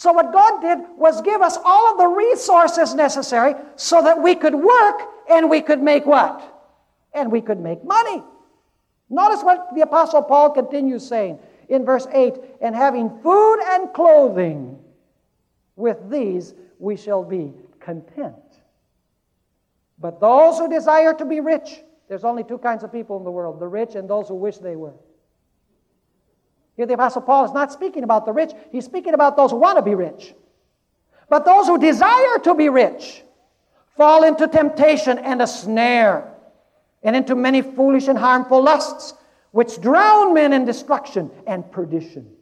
[0.01, 4.35] So, what God did was give us all of the resources necessary so that we
[4.35, 6.41] could work and we could make what?
[7.13, 8.23] And we could make money.
[9.11, 11.39] Notice what the Apostle Paul continues saying
[11.69, 14.79] in verse 8 and having food and clothing,
[15.77, 18.37] with these we shall be content.
[19.99, 21.79] But those who desire to be rich,
[22.09, 24.57] there's only two kinds of people in the world the rich and those who wish
[24.57, 24.95] they were.
[26.81, 29.59] Here, the Apostle Paul is not speaking about the rich, he's speaking about those who
[29.59, 30.33] want to be rich.
[31.29, 33.23] But those who desire to be rich
[33.99, 36.33] fall into temptation and a snare,
[37.03, 39.13] and into many foolish and harmful lusts,
[39.51, 42.35] which drown men in destruction and perdition.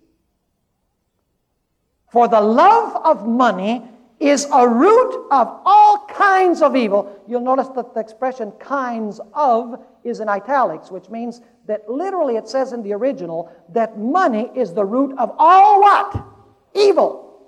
[2.12, 3.88] For the love of money
[4.20, 7.22] is a root of all kinds of evil.
[7.28, 12.48] You'll notice that the expression kinds of is in italics, which means that literally it
[12.48, 16.24] says in the original that money is the root of all what?
[16.74, 17.40] Evil.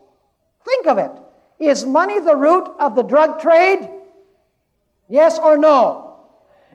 [0.64, 1.10] Think of it.
[1.58, 3.88] Is money the root of the drug trade?
[5.08, 6.16] Yes or no?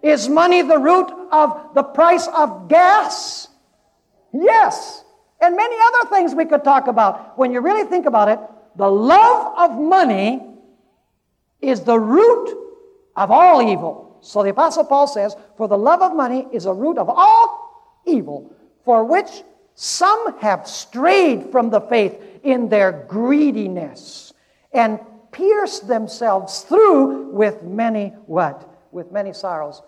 [0.02, 3.48] Is money the root of the price of gas?
[4.34, 5.04] Yes.
[5.40, 7.38] And many other things we could talk about.
[7.38, 8.40] When you really think about it,
[8.76, 10.55] the love of money
[11.68, 12.56] is the root
[13.16, 14.18] of all evil.
[14.22, 18.02] So the Apostle Paul says, For the love of money is a root of all
[18.06, 18.54] evil,
[18.84, 19.44] for which
[19.76, 24.34] some have strayed from the faith in their greediness
[24.72, 25.00] and
[25.32, 28.70] pierced themselves through with many what?
[28.92, 29.82] With many sorrows.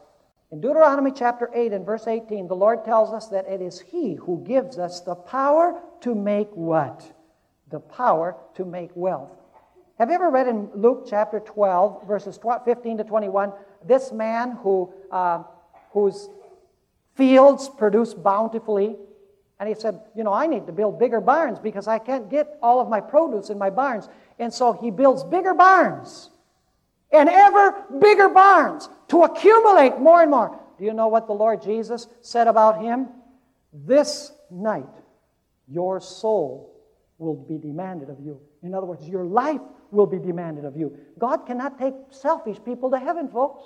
[0.51, 4.15] In Deuteronomy chapter 8 and verse 18, the Lord tells us that it is He
[4.15, 7.13] who gives us the power to make what?
[7.69, 9.36] the power to make wealth.
[9.99, 13.51] Have you ever read in Luke chapter 12, verses 15 to 21,
[13.85, 15.43] this man who, uh,
[15.91, 16.29] whose
[17.17, 18.95] fields produce bountifully.
[19.59, 22.57] And he said, You know, I need to build bigger barns because I can't get
[22.61, 24.07] all of my produce in my barns.
[24.37, 26.29] And so he builds bigger barns
[27.11, 30.59] and ever bigger barns to accumulate more and more.
[30.77, 33.07] Do you know what the Lord Jesus said about him?
[33.73, 34.85] This night,
[35.67, 36.75] your soul
[37.17, 38.39] will be demanded of you.
[38.61, 39.61] In other words, your life
[39.91, 40.97] will be demanded of you.
[41.17, 43.63] God cannot take selfish people to heaven, folks.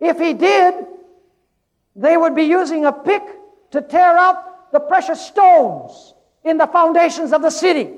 [0.00, 0.74] If He did,
[1.94, 3.22] they would be using a pick
[3.70, 7.90] to tear out the precious stones in the foundations of the city.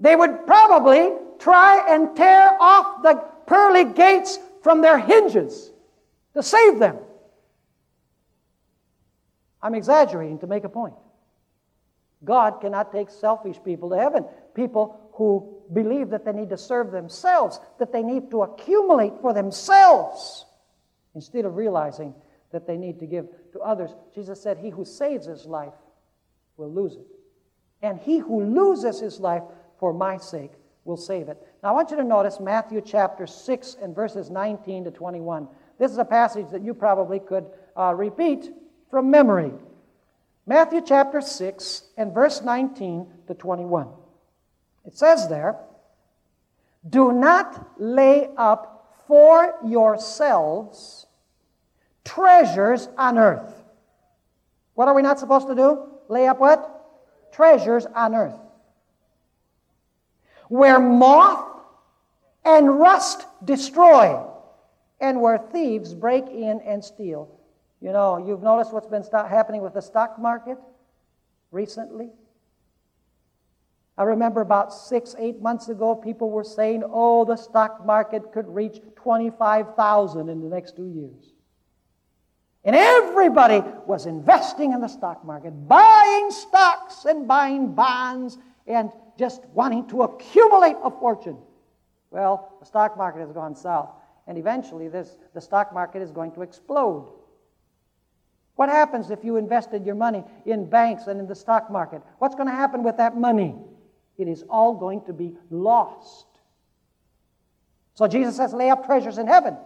[0.00, 3.14] They would probably try and tear off the
[3.46, 5.70] pearly gates from their hinges
[6.34, 6.98] to save them.
[9.62, 10.94] I'm exaggerating to make a point.
[12.24, 14.24] God cannot take selfish people to heaven.
[14.54, 19.32] People who believe that they need to serve themselves, that they need to accumulate for
[19.32, 20.46] themselves,
[21.14, 22.14] instead of realizing
[22.52, 23.90] that they need to give to others.
[24.14, 25.74] Jesus said, He who saves his life
[26.56, 27.06] will lose it.
[27.82, 29.42] And he who loses his life
[29.78, 30.52] for my sake
[30.84, 31.38] will save it.
[31.62, 35.48] Now, I want you to notice Matthew chapter 6 and verses 19 to 21.
[35.78, 37.46] This is a passage that you probably could
[37.76, 38.50] uh, repeat
[38.90, 39.52] from memory.
[40.46, 43.88] Matthew chapter 6 and verse 19 to 21.
[44.84, 45.56] It says there,
[46.88, 51.06] Do not lay up for yourselves
[52.04, 53.64] treasures on earth.
[54.74, 55.88] What are we not supposed to do?
[56.08, 56.70] Lay up what?
[57.32, 58.38] Treasures on earth.
[60.48, 61.54] Where moth
[62.44, 64.22] and rust destroy,
[65.00, 67.33] and where thieves break in and steal.
[67.84, 70.56] You know, you've noticed what's been happening with the stock market
[71.50, 72.08] recently?
[73.98, 78.48] I remember about six, eight months ago, people were saying, oh, the stock market could
[78.48, 81.34] reach 25,000 in the next two years.
[82.64, 89.44] And everybody was investing in the stock market, buying stocks and buying bonds and just
[89.52, 91.36] wanting to accumulate a fortune.
[92.10, 93.90] Well, the stock market has gone south,
[94.26, 97.12] and eventually this, the stock market is going to explode.
[98.56, 102.02] What happens if you invested your money in banks and in the stock market?
[102.18, 103.56] What's going to happen with that money?
[104.16, 106.26] It is all going to be lost.
[107.94, 109.56] So Jesus says, lay up treasures in heaven.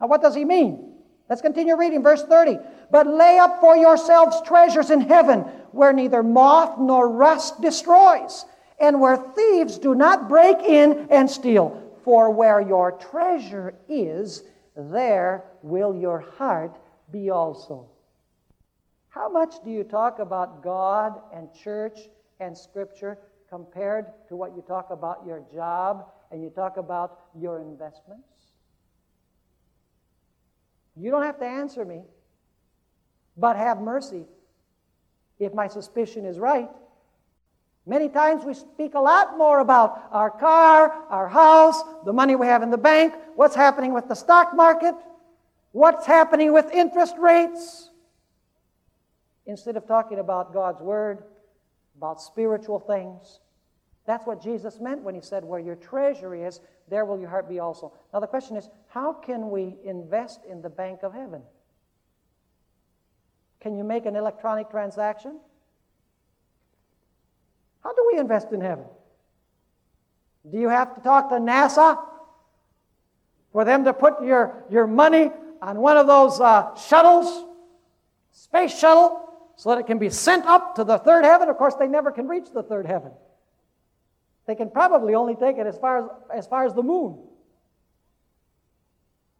[0.00, 0.92] Now, what does he mean?
[1.28, 2.58] Let's continue reading verse 30.
[2.90, 5.40] But lay up for yourselves treasures in heaven,
[5.72, 8.44] where neither moth nor rust destroys,
[8.78, 11.82] and where thieves do not break in and steal.
[12.04, 14.44] For where your treasure is,
[14.76, 16.76] there will your heart
[17.10, 17.88] be also.
[19.16, 22.00] How much do you talk about God and church
[22.38, 23.16] and Scripture
[23.48, 28.28] compared to what you talk about your job and you talk about your investments?
[30.94, 32.02] You don't have to answer me,
[33.38, 34.26] but have mercy
[35.38, 36.68] if my suspicion is right.
[37.86, 42.48] Many times we speak a lot more about our car, our house, the money we
[42.48, 44.94] have in the bank, what's happening with the stock market,
[45.72, 47.92] what's happening with interest rates
[49.46, 51.24] instead of talking about God's Word,
[51.96, 53.40] about spiritual things.
[54.06, 57.48] That's what Jesus meant when he said, Where your treasure is, there will your heart
[57.48, 57.92] be also.
[58.12, 61.42] Now, the question is, how can we invest in the bank of heaven?
[63.60, 65.40] Can you make an electronic transaction?
[67.82, 68.84] How do we invest in heaven?
[70.50, 72.00] Do you have to talk to NASA
[73.52, 75.30] for them to put your, your money
[75.60, 77.44] on one of those uh, shuttles,
[78.30, 79.25] space shuttle,
[79.56, 81.48] so that it can be sent up to the third heaven.
[81.48, 83.10] Of course, they never can reach the third heaven.
[84.46, 87.18] They can probably only take it as far as, as far as the moon.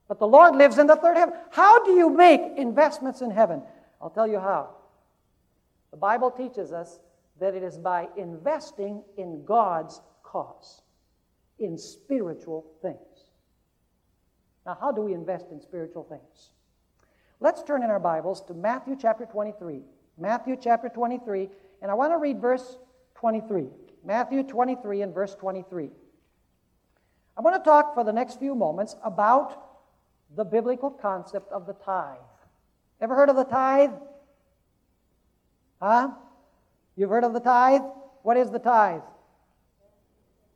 [0.09, 1.35] But the Lord lives in the third heaven.
[1.51, 3.63] How do you make investments in heaven?
[4.01, 4.71] I'll tell you how.
[5.91, 6.99] The Bible teaches us
[7.39, 10.83] that it is by investing in God's cause,
[11.59, 12.97] in spiritual things.
[14.65, 16.51] Now, how do we invest in spiritual things?
[17.39, 19.83] Let's turn in our Bibles to Matthew chapter 23.
[20.19, 21.49] Matthew chapter 23,
[21.83, 22.79] and I want to read verse
[23.17, 23.67] 23.
[24.05, 25.91] Matthew 23 and verse 23.
[27.37, 29.63] I want to talk for the next few moments about
[30.35, 32.17] the biblical concept of the tithe.
[33.01, 33.91] Ever heard of the tithe?
[35.83, 36.11] Huh?
[36.97, 37.83] You've heard of the tithe?
[38.23, 39.03] What is the tithe?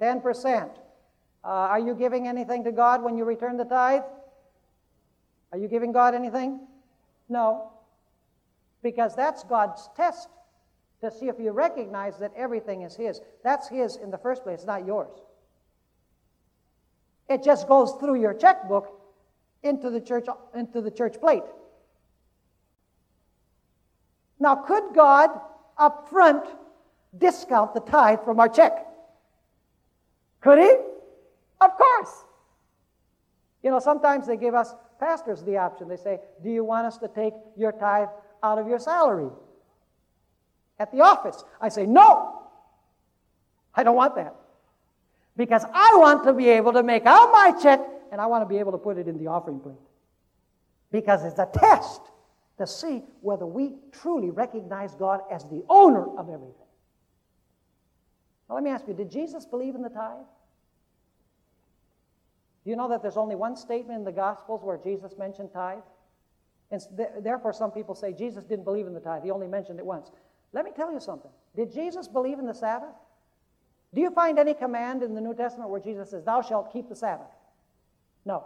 [0.00, 0.70] 10%.
[1.42, 4.02] Uh, are you giving anything to God when you return the tithe?
[5.52, 6.60] Are you giving God anything?
[7.28, 7.72] No
[8.82, 10.28] because that's God's test
[11.00, 13.20] to see if you recognize that everything is His.
[13.42, 15.10] That's His in the first place, not yours.
[17.28, 19.00] It just goes through your checkbook
[19.62, 21.44] into the church, into the church plate.
[24.38, 25.30] Now, could God
[25.78, 26.44] up front
[27.16, 28.86] discount the tithe from our check?
[30.40, 30.74] Could He?
[31.60, 32.24] Of course.
[33.62, 35.88] You know, sometimes they give us pastors the option.
[35.88, 38.08] They say, Do you want us to take your tithe
[38.42, 39.30] out of your salary
[40.78, 41.44] at the office?
[41.60, 42.36] I say, No.
[43.74, 44.34] I don't want that.
[45.36, 47.80] Because I want to be able to make out my check
[48.10, 49.76] and I want to be able to put it in the offering plate.
[50.90, 52.00] Because it's a test
[52.58, 56.54] to see whether we truly recognize God as the owner of everything.
[58.48, 60.26] Now, let me ask you did Jesus believe in the tithe?
[62.64, 65.78] Do you know that there's only one statement in the Gospels where Jesus mentioned tithe?
[66.70, 66.80] And
[67.20, 69.24] therefore, some people say Jesus didn't believe in the tithe.
[69.24, 70.10] He only mentioned it once.
[70.52, 71.30] Let me tell you something.
[71.56, 72.94] Did Jesus believe in the Sabbath?
[73.92, 76.88] Do you find any command in the New Testament where Jesus says, Thou shalt keep
[76.88, 77.26] the Sabbath?
[78.24, 78.44] No.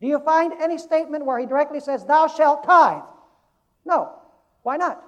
[0.00, 3.02] Do you find any statement where he directly says, Thou shalt tithe?
[3.84, 4.12] No.
[4.62, 5.02] Why not?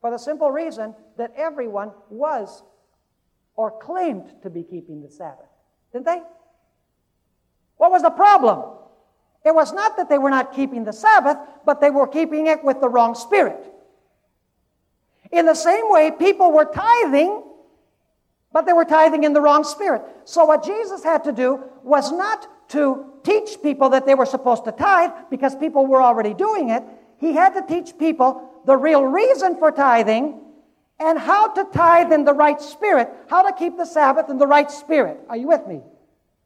[0.00, 2.62] For the simple reason that everyone was
[3.56, 5.48] or claimed to be keeping the Sabbath.
[5.92, 6.22] Didn't they?
[7.76, 8.76] What was the problem?
[9.44, 12.64] It was not that they were not keeping the Sabbath, but they were keeping it
[12.64, 13.72] with the wrong spirit.
[15.30, 17.42] In the same way, people were tithing,
[18.52, 20.02] but they were tithing in the wrong spirit.
[20.24, 24.64] So, what Jesus had to do was not to teach people that they were supposed
[24.64, 26.82] to tithe because people were already doing it.
[27.18, 30.40] He had to teach people the real reason for tithing
[30.98, 34.46] and how to tithe in the right spirit, how to keep the Sabbath in the
[34.46, 35.20] right spirit.
[35.28, 35.82] Are you with me?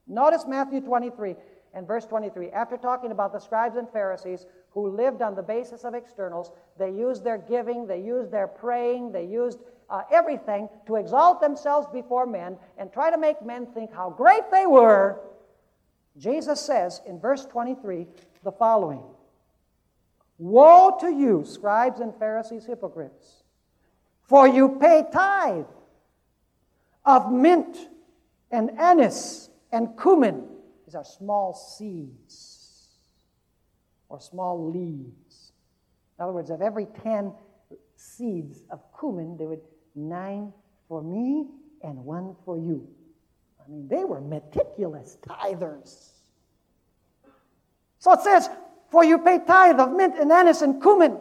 [0.06, 1.36] Notice Matthew 23
[1.74, 2.50] and verse 23.
[2.50, 6.90] After talking about the scribes and Pharisees who lived on the basis of externals, they
[6.90, 9.58] used their giving, they used their praying, they used
[9.90, 14.50] uh, everything to exalt themselves before men and try to make men think how great
[14.50, 15.20] they were.
[16.18, 18.06] Jesus says in verse 23
[18.44, 19.02] the following
[20.38, 23.44] Woe to you, scribes and Pharisees, hypocrites,
[24.22, 25.66] for you pay tithe
[27.04, 27.88] of mint
[28.50, 30.48] and anise and cumin.
[30.92, 32.90] These are small seeds
[34.10, 35.52] or small leaves.
[36.18, 37.32] In other words, of every 10
[37.96, 39.62] seeds of cumin, there would
[39.94, 40.52] nine
[40.88, 41.46] for me
[41.82, 42.86] and one for you.
[43.64, 46.10] I mean, they were meticulous tithers.
[47.98, 48.50] So it says,
[48.90, 51.18] For you pay tithe of mint and anise and cumin,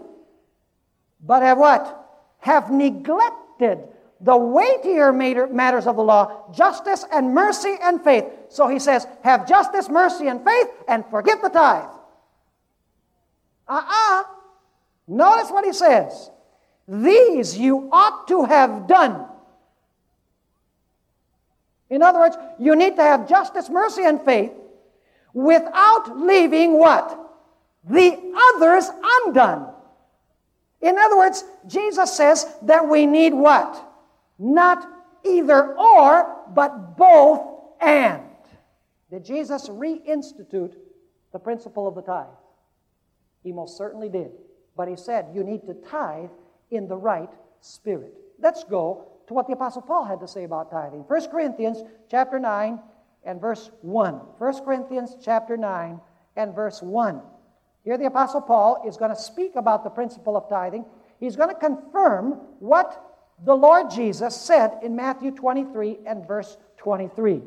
[1.26, 2.28] but have what?
[2.39, 3.80] Have neglected
[4.24, 8.26] the weightier matters of the law, justice and mercy and faith.
[8.49, 11.89] So he says, Have justice, mercy, and faith, and forget the tithe.
[13.67, 14.22] Uh uh-uh.
[14.22, 14.24] uh
[15.07, 16.30] Notice what he says.
[16.88, 19.26] These you ought to have done.
[21.89, 24.51] In other words, you need to have justice, mercy, and faith
[25.34, 27.17] without leaving what?
[27.89, 28.17] The
[28.55, 29.74] others undone.
[30.82, 33.91] In other words, Jesus says that we need what?
[34.42, 34.88] Not
[35.24, 37.48] either or, but both
[37.80, 38.24] and.
[39.12, 40.74] Did Jesus reinstitute
[41.32, 42.26] the principle of the tithe?
[43.44, 44.32] He most certainly did.
[44.76, 46.32] But he said you need to tithe
[46.72, 47.30] in the right
[47.60, 48.16] spirit.
[48.39, 51.02] Let's go to what the apostle Paul had to say about tithing.
[51.02, 52.80] 1 Corinthians chapter 9
[53.24, 54.14] and verse 1.
[54.14, 56.02] 1 Corinthians chapter 9
[56.36, 57.22] and verse 1.
[57.84, 60.86] Here the apostle Paul is going to speak about the principle of tithing.
[61.20, 63.11] He's going to confirm what
[63.44, 67.42] the Lord Jesus said in Matthew 23 and verse 23.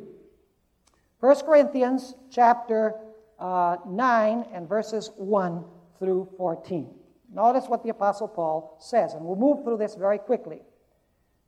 [1.20, 2.94] 1 Corinthians chapter
[3.38, 5.64] uh, 9 and verses 1
[5.98, 6.90] through 14.
[7.32, 10.62] Notice what the Apostle Paul says, and we'll move through this very quickly.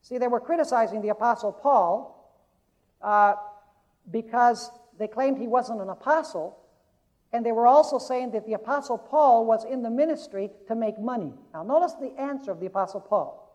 [0.02, 2.40] See, they were criticizing the Apostle Paul
[3.02, 3.34] uh,
[4.10, 6.58] because they claimed he wasn't an apostle,
[7.32, 10.98] and they were also saying that the Apostle Paul was in the ministry to make
[10.98, 11.32] money.
[11.52, 13.45] Now, notice the answer of the Apostle Paul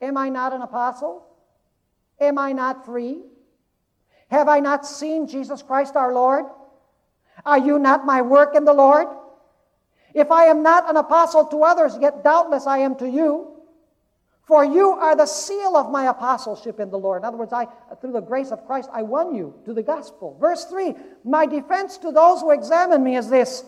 [0.00, 1.26] Am I not an apostle?
[2.20, 3.22] Am I not free?
[4.30, 6.44] Have I not seen Jesus Christ our Lord?
[7.44, 9.08] Are you not my work in the Lord?
[10.14, 13.54] If I am not an apostle to others, yet doubtless I am to you.
[14.48, 17.22] For you are the seal of my apostleship in the Lord.
[17.22, 17.66] In other words, I,
[18.00, 20.38] through the grace of Christ, I won you to the gospel.
[20.40, 23.62] Verse 3 My defense to those who examine me is this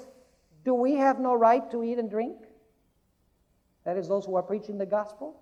[0.65, 2.39] Do we have no right to eat and drink?
[3.85, 5.40] That is, those who are preaching the gospel.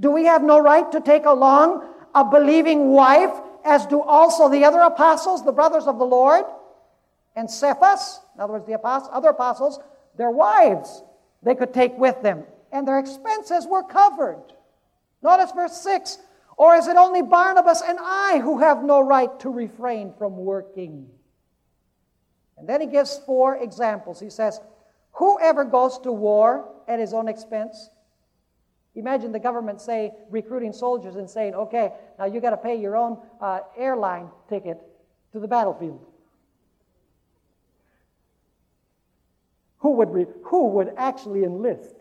[0.00, 1.84] Do we have no right to take along
[2.14, 3.32] a believing wife,
[3.64, 6.44] as do also the other apostles, the brothers of the Lord?
[7.34, 9.80] And Cephas, in other words, the apostles, other apostles,
[10.16, 11.02] their wives
[11.42, 14.42] they could take with them, and their expenses were covered.
[15.22, 16.18] Notice verse 6
[16.56, 21.08] Or is it only Barnabas and I who have no right to refrain from working?
[22.56, 24.18] And then he gives four examples.
[24.18, 24.60] He says,
[25.12, 27.90] Whoever goes to war at his own expense,
[28.94, 32.96] Imagine the government say recruiting soldiers and saying, "Okay, now you got to pay your
[32.96, 34.78] own uh, airline ticket
[35.32, 36.04] to the battlefield."
[39.78, 41.94] Who would re- who would actually enlist?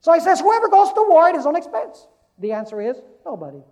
[0.00, 2.06] So he says, "Whoever goes to war at his own expense."
[2.38, 3.62] The answer is nobody.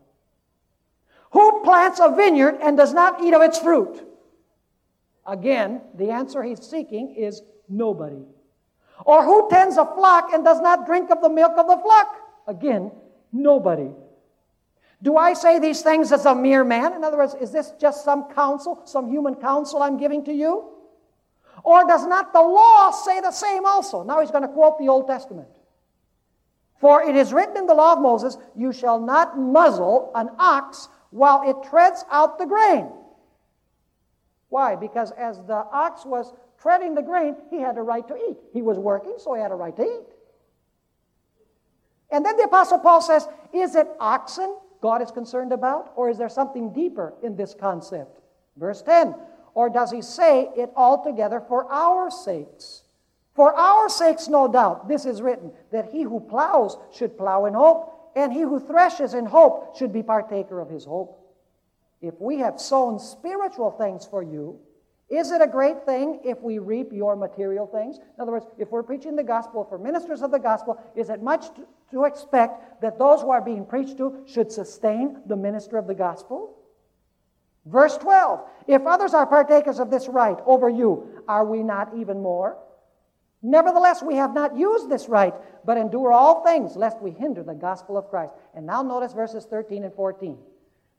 [1.32, 4.06] Who plants a vineyard and does not eat of its fruit?
[5.26, 8.24] Again, the answer he's seeking is nobody.
[9.04, 12.16] Or who tends a flock and does not drink of the milk of the flock?
[12.46, 12.90] Again,
[13.32, 13.90] nobody.
[15.02, 16.92] Do I say these things as a mere man?
[16.92, 20.70] In other words, is this just some counsel, some human counsel I'm giving to you?
[21.62, 24.02] Or does not the law say the same also?
[24.02, 25.48] Now he's going to quote the Old Testament.
[26.80, 30.88] For it is written in the law of Moses, You shall not muzzle an ox
[31.10, 32.88] while it treads out the grain.
[34.48, 34.76] Why?
[34.76, 38.36] Because as the ox was treading the grain, he had a right to eat.
[38.52, 40.06] He was working, so he had a right to eat.
[42.10, 46.18] And then the Apostle Paul says, Is it oxen God is concerned about, or is
[46.18, 48.20] there something deeper in this concept?
[48.56, 49.14] Verse 10
[49.54, 52.82] Or does he say it altogether for our sakes?
[53.34, 57.54] For our sakes, no doubt, this is written, that he who plows should plow in
[57.54, 61.24] hope, and he who threshes in hope should be partaker of his hope.
[62.00, 64.58] If we have sown spiritual things for you,
[65.10, 67.96] is it a great thing if we reap your material things?
[67.96, 71.22] In other words, if we're preaching the gospel, for ministers of the gospel, is it
[71.22, 75.78] much to, to expect that those who are being preached to should sustain the minister
[75.78, 76.56] of the gospel?
[77.64, 82.22] Verse 12 If others are partakers of this right over you, are we not even
[82.22, 82.58] more?
[83.40, 85.34] Nevertheless, we have not used this right,
[85.64, 88.34] but endure all things, lest we hinder the gospel of Christ.
[88.54, 90.36] And now notice verses 13 and 14.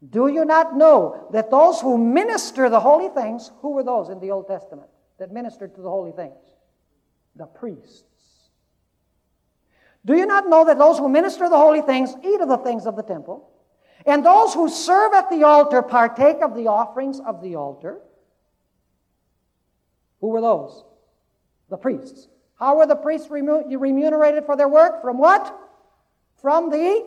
[0.07, 4.19] Do you not know that those who minister the holy things, who were those in
[4.19, 6.37] the Old Testament that ministered to the holy things?
[7.35, 8.03] The priests.
[10.05, 12.85] Do you not know that those who minister the holy things eat of the things
[12.85, 13.49] of the temple?
[14.05, 17.99] And those who serve at the altar partake of the offerings of the altar?
[20.21, 20.85] Who were those?
[21.69, 22.29] The priests.
[22.57, 25.01] How were the priests remunerated for their work?
[25.01, 25.53] From what?
[26.41, 27.05] From the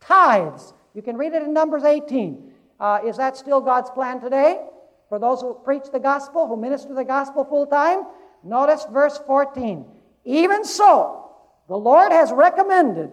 [0.00, 0.72] tithes.
[0.98, 2.50] You can read it in Numbers 18.
[2.80, 4.60] Uh, is that still God's plan today?
[5.08, 8.02] For those who preach the gospel, who minister the gospel full time?
[8.42, 9.84] Notice verse 14.
[10.24, 11.30] Even so,
[11.68, 13.12] the Lord has recommended.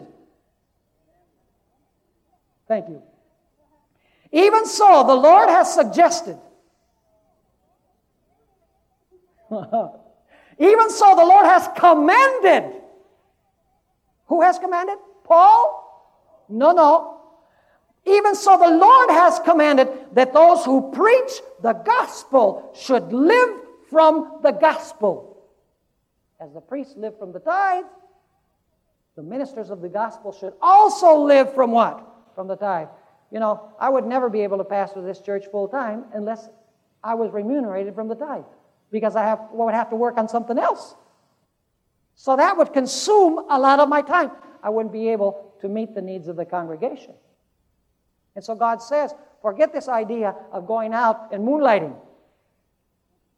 [2.67, 3.03] Thank you.
[4.31, 6.39] Even so, the Lord has suggested.
[10.57, 12.81] Even so, the Lord has commanded.
[14.25, 14.97] Who has commanded?
[15.23, 15.83] Paul?
[16.49, 17.15] No, no.
[18.05, 23.49] Even so, the Lord has commanded that those who preach the gospel should live
[23.89, 25.43] from the gospel.
[26.39, 27.85] As the priests live from the tithe,
[29.15, 32.05] the ministers of the gospel should also live from what?
[32.35, 32.89] From the tithe.
[33.31, 36.47] You know, I would never be able to pastor this church full time unless
[37.03, 38.43] I was remunerated from the tithe
[38.91, 40.95] because I have, well, would have to work on something else.
[42.15, 44.31] So that would consume a lot of my time.
[44.61, 47.13] I wouldn't be able to meet the needs of the congregation.
[48.35, 51.95] And so God says, forget this idea of going out and moonlighting.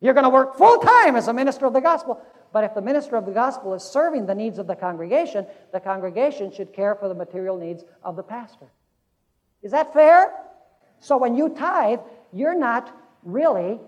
[0.01, 2.21] You're going to work full time as a minister of the gospel.
[2.53, 5.79] But if the minister of the gospel is serving the needs of the congregation, the
[5.79, 8.67] congregation should care for the material needs of the pastor.
[9.61, 10.33] Is that fair?
[10.99, 11.99] So when you tithe,
[12.31, 13.79] you're not really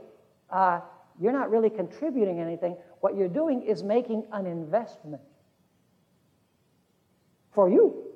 [0.49, 0.81] uh,
[1.19, 2.77] you're not really contributing anything.
[3.01, 5.21] What you're doing is making an investment
[7.51, 8.08] for you.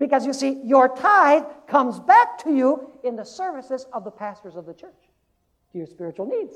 [0.00, 4.56] Because you see, your tithe comes back to you in the services of the pastors
[4.56, 4.96] of the church,
[5.70, 6.54] to your spiritual needs.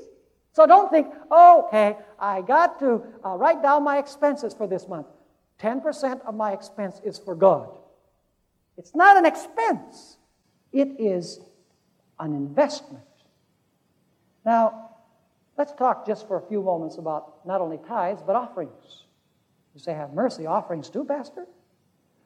[0.51, 4.87] So don't think, oh, okay, I got to uh, write down my expenses for this
[4.87, 5.05] month.
[5.61, 7.69] 10% of my expense is for God.
[8.77, 10.17] It's not an expense,
[10.73, 11.39] it is
[12.19, 13.03] an investment.
[14.43, 14.89] Now,
[15.55, 19.03] let's talk just for a few moments about not only tithes, but offerings.
[19.75, 21.45] You say, have mercy, offerings too, Pastor?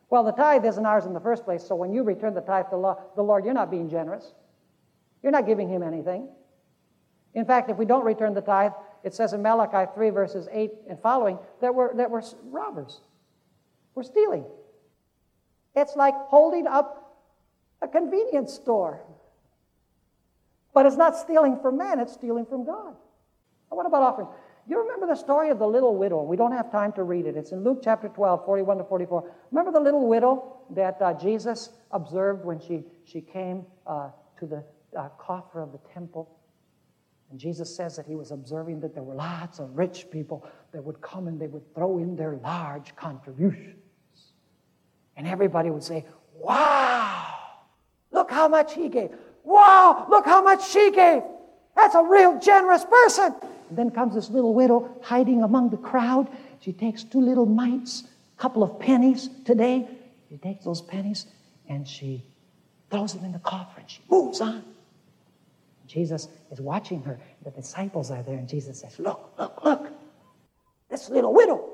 [0.10, 2.66] Well, the tithe isn't ours in the first place, so when you return the tithe
[2.72, 4.34] to the Lord, you're not being generous.
[5.22, 6.28] You're not giving Him anything.
[7.36, 8.72] In fact, if we don't return the tithe,
[9.04, 13.02] it says in Malachi 3, verses 8 and following, that we're, that we're robbers.
[13.94, 14.46] We're stealing.
[15.76, 17.18] It's like holding up
[17.82, 19.02] a convenience store.
[20.74, 22.96] But it's not stealing from man, it's stealing from God.
[23.70, 24.32] what about offerings?
[24.70, 26.22] You remember the story of the little widow?
[26.22, 27.36] We don't have time to read it.
[27.36, 29.32] It's in Luke chapter 12, 41 to 44.
[29.50, 34.64] Remember the little widow that uh, Jesus observed when she, she came uh, to the
[34.96, 36.38] uh, coffer of the temple?
[37.32, 40.84] And Jesus says that he was observing that there were lots of rich people that
[40.84, 43.80] would come and they would throw in their large contributions.
[45.18, 46.06] And everybody would say,
[46.36, 47.38] Wow,
[48.12, 49.10] look how much he gave.
[49.44, 51.24] Wow, look how much she gave.
[51.80, 53.34] That's a real generous person.
[53.70, 56.28] And then comes this little widow hiding among the crowd.
[56.60, 58.04] She takes two little mites,
[58.38, 59.88] a couple of pennies today.
[60.28, 61.28] She takes those pennies
[61.70, 62.26] and she
[62.92, 64.64] throws them in the coffer and she moves on.
[65.88, 67.18] Jesus is watching her.
[67.46, 69.88] The disciples are there, and Jesus says, Look, look, look.
[70.90, 71.68] This little widow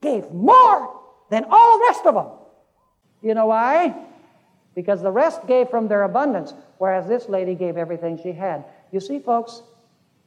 [0.00, 2.28] gave more than all the rest of them.
[3.22, 3.94] You know why?
[4.74, 8.64] Because the rest gave from their abundance, whereas this lady gave everything she had.
[8.92, 9.62] You see, folks,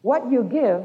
[0.01, 0.83] what you give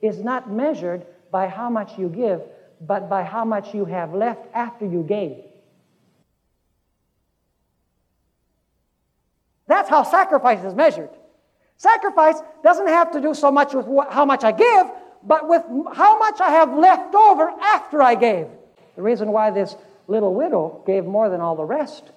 [0.00, 2.40] is not measured by how much you give,
[2.80, 5.36] but by how much you have left after you gave.
[9.66, 11.10] That's how sacrifice is measured.
[11.76, 14.86] Sacrifice doesn't have to do so much with how much I give,
[15.22, 15.62] but with
[15.94, 18.46] how much I have left over after I gave.
[18.96, 19.76] The reason why this
[20.06, 22.10] little widow gave more than all the rest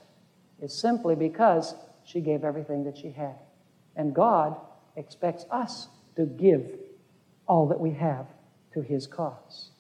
[0.62, 3.36] is simply because she gave everything that she had.
[3.96, 4.56] And God
[4.96, 6.66] expects us to give
[7.48, 8.28] all that we have
[8.74, 9.72] to His cause.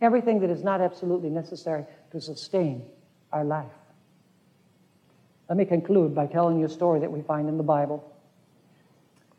[0.00, 2.82] Everything that is not absolutely necessary to sustain
[3.32, 3.66] our life.
[5.48, 8.04] Let me conclude by telling you a story that we find in the Bible.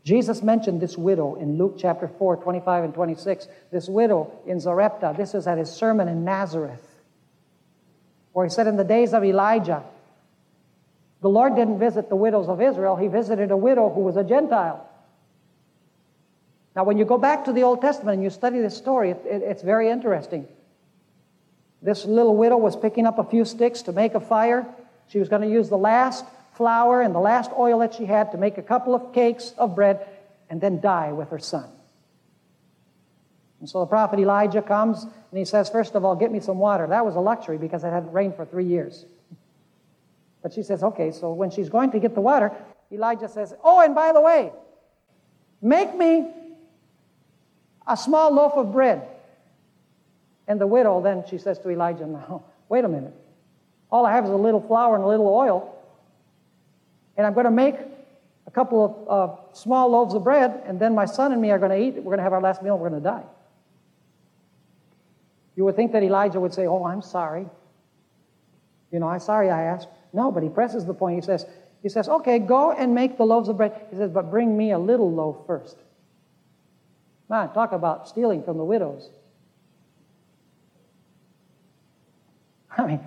[0.04, 3.48] Jesus mentioned this widow in Luke chapter 4, 25 and 26.
[3.72, 6.84] This widow in Zarepta, This is at his sermon in Nazareth,
[8.34, 9.84] where he said, In the days of Elijah,
[11.22, 14.24] the Lord didn't visit the widows of Israel, he visited a widow who was a
[14.24, 14.89] Gentile.
[16.76, 19.22] Now, when you go back to the Old Testament and you study this story, it,
[19.26, 20.48] it, it's very interesting.
[21.82, 24.68] This little widow was picking up a few sticks to make a fire.
[25.08, 28.32] She was going to use the last flour and the last oil that she had
[28.34, 30.06] to make a couple of cakes of bread
[30.50, 31.70] and then die with her son.
[33.60, 36.60] And so the prophet Elijah comes and he says, First of all, get me some
[36.60, 36.88] water.
[36.88, 39.06] That was a luxury because it hadn't rained for three years.
[40.42, 42.52] But she says, Okay, so when she's going to get the water,
[42.92, 44.52] Elijah says, Oh, and by the way,
[45.62, 46.28] make me
[47.90, 49.08] a small loaf of bread.
[50.48, 53.14] And the widow then she says to Elijah, Now, wait a minute.
[53.92, 55.76] All I have is a little flour and a little oil
[57.20, 57.76] and I'm going to make
[58.48, 61.60] a couple of uh, small loaves of bread, and then my son and me are
[61.60, 62.02] going to eat.
[62.02, 63.24] We're going to have our last meal, we're going to die.
[65.58, 67.46] You would think that Elijah would say, Oh, I'm sorry.
[68.90, 69.90] You know, I'm sorry I asked.
[70.14, 71.16] No, but he presses the point.
[71.16, 71.46] He says,
[71.84, 73.74] he says, okay, go and make the loaves of bread.
[73.92, 75.78] He says, but bring me a little loaf first.
[77.30, 79.10] Man, talk about stealing from the widows.
[82.78, 83.00] I mean,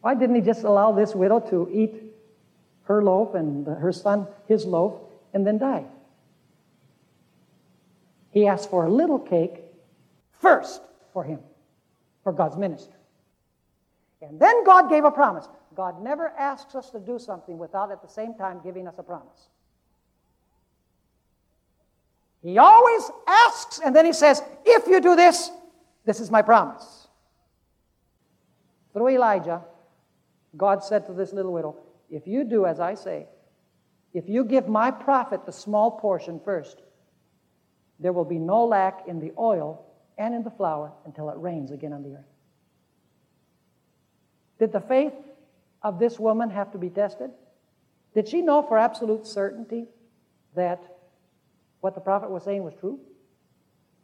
[0.00, 2.08] why didn't he just allow this widow to eat
[2.88, 4.98] her loaf and her son his loaf,
[5.34, 5.84] and then die.
[8.30, 9.60] He asked for a little cake
[10.40, 10.80] first
[11.12, 11.38] for him,
[12.24, 12.94] for God's minister.
[14.22, 15.46] And then God gave a promise.
[15.76, 19.02] God never asks us to do something without at the same time giving us a
[19.02, 19.48] promise.
[22.42, 25.50] He always asks, and then he says, If you do this,
[26.04, 27.08] this is my promise.
[28.92, 29.62] Through Elijah,
[30.56, 31.76] God said to this little widow,
[32.10, 33.26] if you do as I say,
[34.14, 36.82] if you give my prophet the small portion first,
[38.00, 39.84] there will be no lack in the oil
[40.16, 42.24] and in the flour until it rains again on the earth.
[44.58, 45.12] Did the faith
[45.82, 47.30] of this woman have to be tested?
[48.14, 49.86] Did she know for absolute certainty
[50.56, 50.82] that
[51.80, 52.98] what the prophet was saying was true?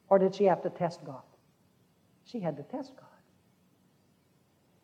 [0.09, 1.23] Or did she have to test God?
[2.25, 3.07] She had to test God.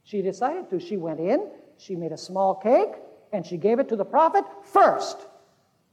[0.05, 0.81] She decided to.
[0.81, 2.95] She went in, she made a small cake,
[3.33, 5.19] and she gave it to the prophet first.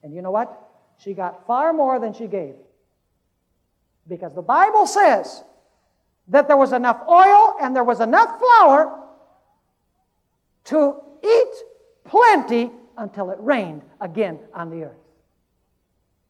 [0.03, 0.69] And you know what?
[0.97, 2.55] She got far more than she gave.
[4.07, 5.43] Because the Bible says
[6.29, 9.03] that there was enough oil and there was enough flour
[10.65, 11.53] to eat
[12.05, 15.06] plenty until it rained again on the earth.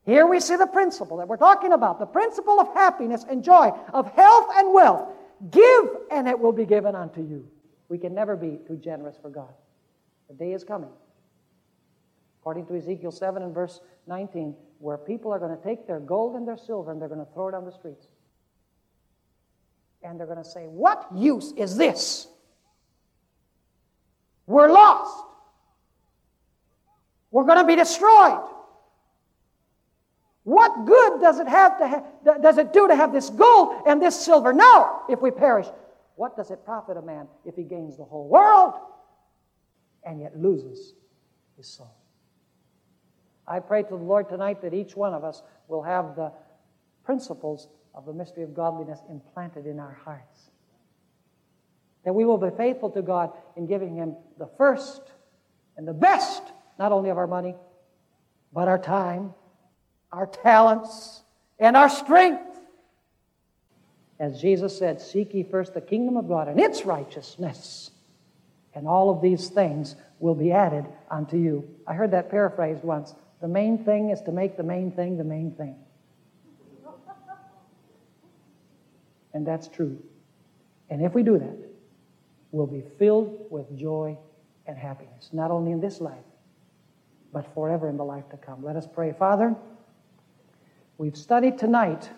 [0.08, 3.72] Here we see the principle that we're talking about the principle of happiness and joy,
[3.94, 5.10] of health and wealth.
[5.52, 7.46] Give, and it will be given unto you.
[7.90, 9.54] We can never be too generous for God.
[10.30, 10.90] The day is coming,
[12.40, 16.38] according to Ezekiel 7 and verse 19, where people are going to take their gold
[16.38, 18.08] and their silver and they're going to throw it on the streets.
[20.04, 22.28] And they're going to say, What use is this?
[24.46, 25.26] We're lost.
[27.30, 28.54] We're going to be destroyed.
[30.48, 32.04] What good does it have to ha-
[32.40, 34.54] does it do to have this gold and this silver?
[34.54, 35.68] No, if we perish.
[36.16, 38.74] What does it profit a man if he gains the whole world
[40.06, 40.94] and yet loses
[41.58, 41.94] his soul.
[43.46, 46.32] I pray to the Lord tonight that each one of us will have the
[47.04, 50.50] principles of the mystery of godliness implanted in our hearts.
[52.06, 55.02] That we will be faithful to God in giving Him the first
[55.76, 56.42] and the best,
[56.80, 57.54] not only of our money,
[58.54, 59.34] but our time,
[60.12, 61.22] our talents,
[61.60, 62.42] and our strength.
[64.20, 67.92] As Jesus said, Seek ye first the kingdom of God and its righteousness,
[68.74, 71.68] and all of these things will be added unto you.
[71.86, 73.14] I heard that paraphrased once.
[73.42, 75.76] The main thing is to make the main thing the main thing.
[79.34, 80.02] And that's true.
[80.90, 81.58] And if we do that,
[82.52, 84.18] we'll be filled with joy
[84.66, 86.18] and happiness, not only in this life,
[87.32, 88.64] but forever in the life to come.
[88.64, 89.14] Let us pray.
[89.14, 89.56] Father,
[90.98, 92.10] we've studied tonight